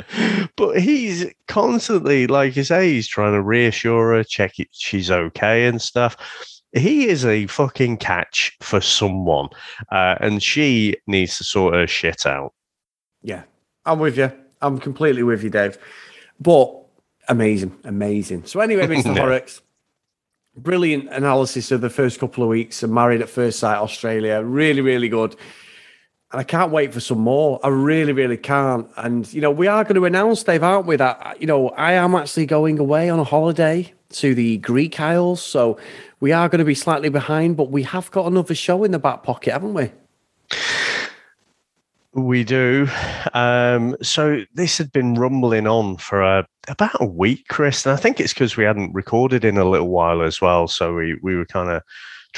[0.57, 5.66] but he's constantly, like you say, he's trying to reassure her, check it, she's okay
[5.66, 6.16] and stuff.
[6.72, 9.49] He is a fucking catch for someone,
[9.90, 12.53] uh, and she needs to sort her shit out.
[13.22, 13.42] Yeah,
[13.86, 14.30] I'm with you.
[14.61, 15.78] I'm completely with you, Dave.
[16.40, 16.74] But
[17.28, 18.44] amazing, amazing.
[18.44, 19.14] So anyway, Mr.
[19.14, 19.20] yeah.
[19.20, 19.62] Horrocks,
[20.57, 24.42] brilliant analysis of the first couple of weeks of Married at First Sight Australia.
[24.42, 25.36] Really, really good.
[26.31, 27.59] And I can't wait for some more.
[27.62, 28.87] I really, really can't.
[28.97, 31.93] And, you know, we are going to announce, Dave, aren't we, that, you know, I
[31.95, 35.43] am actually going away on a holiday to the Greek Isles.
[35.43, 35.79] So
[36.20, 38.99] we are going to be slightly behind, but we have got another show in the
[38.99, 39.91] back pocket, haven't we?
[42.12, 42.89] We do.
[43.33, 47.87] Um, so this had been rumbling on for a, about a week, Chris.
[47.87, 50.68] And I think it's because we hadn't recorded in a little while as well.
[50.68, 51.83] So we, we were kind of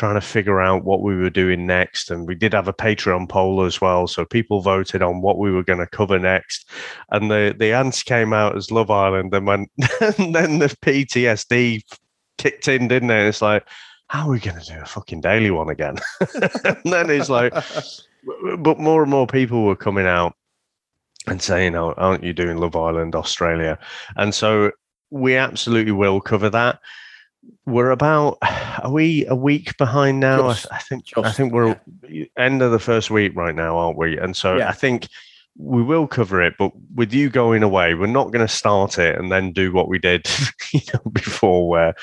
[0.01, 2.11] trying to figure out what we were doing next.
[2.11, 4.07] And we did have a Patreon poll as well.
[4.07, 6.71] So people voted on what we were going to cover next.
[7.11, 9.35] And the, the answer came out as Love Island.
[9.35, 9.67] And, when,
[10.01, 11.83] and then the PTSD
[12.39, 13.29] kicked in, didn't it?
[13.29, 13.69] It's like,
[14.07, 15.99] how are we going to do a fucking daily one again?
[16.65, 17.53] and then it's like,
[18.59, 20.35] but more and more people were coming out
[21.27, 23.79] and saying, oh, aren't you doing Love Island Australia?
[24.17, 24.71] And so
[25.11, 26.81] we absolutely will cover that
[27.67, 28.39] we're about
[28.83, 32.27] are we a week behind now just, I, think just, i think we're yeah.
[32.37, 34.69] end of the first week right now aren't we and so yeah.
[34.69, 35.09] i think
[35.57, 39.19] we will cover it but with you going away we're not going to start it
[39.19, 40.27] and then do what we did
[40.73, 41.95] you know, before where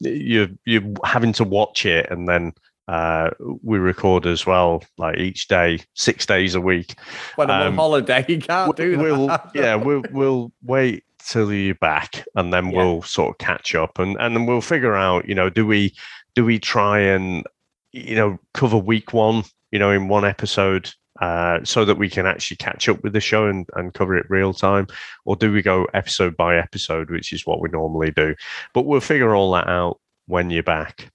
[0.00, 2.52] you're you're having to watch it and then
[2.88, 3.30] uh,
[3.64, 6.94] we record as well, like each day, six days a week.
[7.34, 11.74] When I'm um, on holiday, you can't do we'll, yeah, we'll we'll wait till you're
[11.74, 12.76] back, and then yeah.
[12.76, 15.94] we'll sort of catch up, and and then we'll figure out, you know, do we
[16.34, 17.44] do we try and
[17.92, 22.26] you know cover week one, you know, in one episode, uh, so that we can
[22.26, 24.86] actually catch up with the show and, and cover it real time,
[25.24, 28.34] or do we go episode by episode, which is what we normally do?
[28.74, 31.10] But we'll figure all that out when you're back.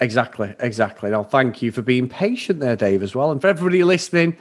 [0.00, 1.10] Exactly, exactly.
[1.10, 4.36] Now, thank you for being patient there, Dave, as well, and for everybody listening.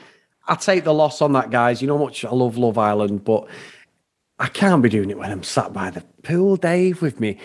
[0.45, 1.81] I take the loss on that, guys.
[1.81, 3.47] You know how much I love Love Island, but
[4.39, 7.37] I can't be doing it when I'm sat by the pool, Dave, with me,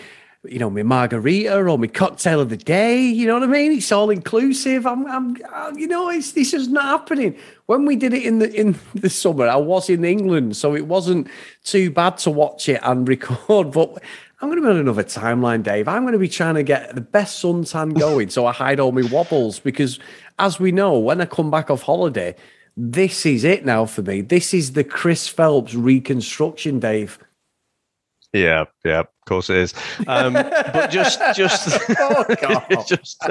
[0.43, 3.01] you know, my margarita or my cocktail of the day.
[3.01, 3.73] You know what I mean?
[3.73, 4.87] It's all inclusive.
[4.87, 7.37] I'm, I'm, I'm you know, it's this is not happening.
[7.67, 10.87] When we did it in the in the summer, I was in England, so it
[10.87, 11.27] wasn't
[11.63, 13.71] too bad to watch it and record.
[13.71, 14.01] But
[14.41, 15.87] I'm going to be on another timeline, Dave.
[15.87, 18.93] I'm going to be trying to get the best suntan going, so I hide all
[18.93, 19.99] my wobbles because,
[20.39, 22.35] as we know, when I come back off holiday
[22.81, 24.21] this is it now for me.
[24.21, 27.19] This is the Chris Phelps reconstruction, Dave.
[28.31, 29.73] Yeah, yeah, of course it is.
[30.07, 32.23] Um, but just, just, oh,
[32.87, 33.21] just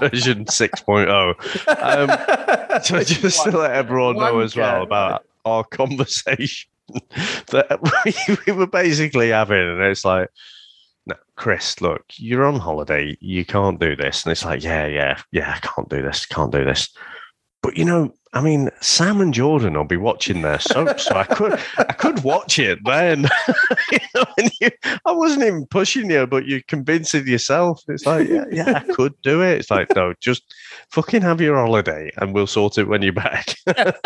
[0.00, 2.78] version 6.0.
[2.78, 6.70] Um, so just to let everyone know as well about our conversation
[7.48, 10.28] that we, we were basically having, and it's like,
[11.06, 13.16] no, Chris, look, you're on holiday.
[13.18, 14.24] You can't do this.
[14.24, 16.26] And it's like, yeah, yeah, yeah, I can't do this.
[16.26, 16.90] Can't do this.
[17.60, 21.24] But you know, I mean, Sam and Jordan will be watching their soap, so I
[21.24, 23.28] could I could watch it then.
[23.92, 24.24] you know,
[24.60, 24.70] you,
[25.04, 27.82] I wasn't even pushing you, but you're convincing yourself.
[27.88, 29.58] It's like, yeah, yeah, I could do it.
[29.58, 30.54] It's like, no, just
[30.90, 33.56] fucking have your holiday and we'll sort it when you're back.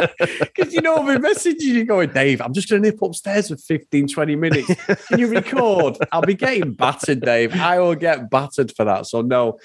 [0.56, 3.48] Because you know, I've been messaging you going, Dave, I'm just going to nip upstairs
[3.48, 4.74] for 15, 20 minutes.
[5.08, 5.98] Can you record?
[6.12, 7.54] I'll be getting battered, Dave.
[7.54, 9.06] I will get battered for that.
[9.06, 9.58] So, no,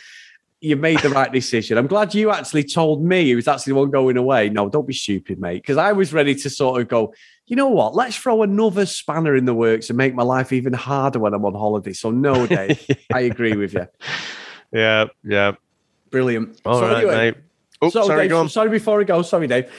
[0.62, 1.78] you made the right decision.
[1.78, 4.48] I'm glad you actually told me he was actually the one going away.
[4.50, 5.64] No, don't be stupid, mate.
[5.64, 7.14] Because I was ready to sort of go,
[7.48, 7.96] you know what?
[7.96, 11.44] Let's throw another spanner in the works and make my life even harder when I'm
[11.46, 11.94] on holiday.
[11.94, 12.80] So, no, Dave,
[13.14, 13.88] I agree with you.
[14.72, 15.54] Yeah, yeah.
[16.12, 16.62] Brilliant.
[16.64, 17.38] All so right, anyway, mate.
[17.84, 19.24] Oops, so, sorry, Dave, sorry before we go.
[19.24, 19.72] Sorry, Dave.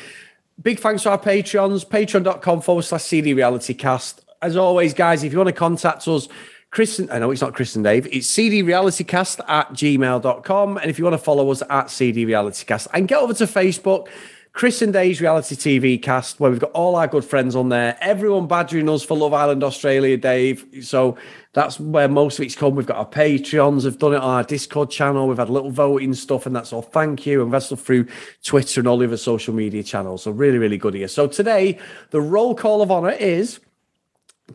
[0.61, 4.25] Big thanks to our Patreons, patreon.com forward slash CD Reality Cast.
[4.43, 6.29] As always, guys, if you want to contact us,
[6.73, 10.79] Chris, I uh, know it's not Chris and Dave, it's cdrealitycast at gmail.com.
[10.79, 14.09] And if you want to follow us at cdrealitycast and get over to Facebook,
[14.55, 17.99] Chris and Dave's reality TV cast, where we've got all our good friends on there.
[18.01, 20.65] Everyone badgering us for Love Island Australia, Dave.
[20.81, 21.19] So
[21.53, 22.75] that's where most of it's come.
[22.75, 25.29] We've got our Patreons, have done it on our Discord channel.
[25.29, 26.81] We've had a little voting stuff, and that's all.
[26.81, 27.43] Thank you.
[27.43, 28.07] And that's through
[28.43, 30.23] Twitter and all the other social media channels.
[30.23, 31.09] So really, really good here.
[31.09, 31.79] So today,
[32.13, 33.61] the roll call of honor is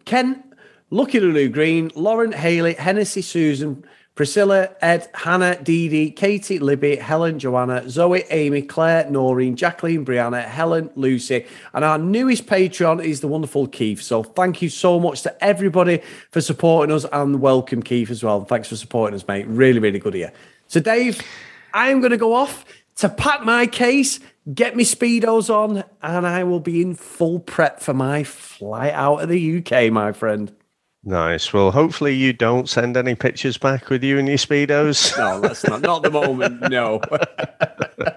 [0.05, 0.43] Ken,
[0.89, 3.83] Lucky Lulu Green, Lauren Haley, Hennessy Susan,
[4.15, 10.45] Priscilla, Ed, Hannah, Dee Dee, Katie, Libby, Helen, Joanna, Zoe, Amy, Claire, Noreen, Jacqueline, Brianna,
[10.45, 14.01] Helen, Lucy, and our newest Patreon is the wonderful Keith.
[14.01, 18.45] So thank you so much to everybody for supporting us and welcome Keith as well.
[18.45, 19.45] Thanks for supporting us, mate.
[19.45, 20.31] Really, really good here.
[20.67, 21.21] So, Dave,
[21.73, 22.63] I'm going to go off
[22.95, 24.21] to pack my case,
[24.53, 29.17] get me speedos on, and I will be in full prep for my flight out
[29.17, 30.56] of the UK, my friend.
[31.07, 31.53] Nice.
[31.53, 35.17] Well, hopefully you don't send any pictures back with you and your speedos.
[35.17, 36.69] No, that's not not the moment.
[36.69, 36.99] No.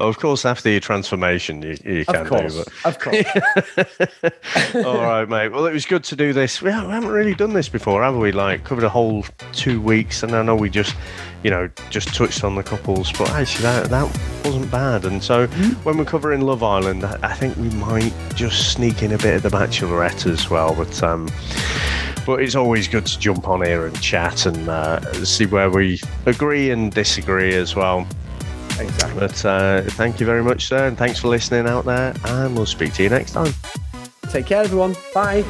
[0.00, 2.64] of course, after your transformation, you, you can of course, do.
[2.64, 2.86] But...
[2.86, 4.84] Of course.
[4.86, 5.48] All right, mate.
[5.48, 6.62] Well, it was good to do this.
[6.62, 8.32] We haven't really done this before, have we?
[8.32, 10.94] Like covered a whole two weeks, and I know we just,
[11.42, 15.04] you know, just touched on the couples, but actually that that wasn't bad.
[15.04, 15.72] And so mm-hmm.
[15.84, 19.42] when we're covering Love Island, I think we might just sneak in a bit of
[19.42, 20.74] the Bachelorette as well.
[20.74, 21.28] But um,
[22.26, 26.00] but it's always good to jump on here and chat and uh, see where we
[26.26, 28.06] agree and disagree as well.
[28.80, 29.20] Exactly.
[29.20, 32.14] But uh, thank you very much, sir, and thanks for listening out there.
[32.24, 33.52] And we'll speak to you next time.
[34.30, 34.96] Take care, everyone.
[35.12, 35.44] Bye.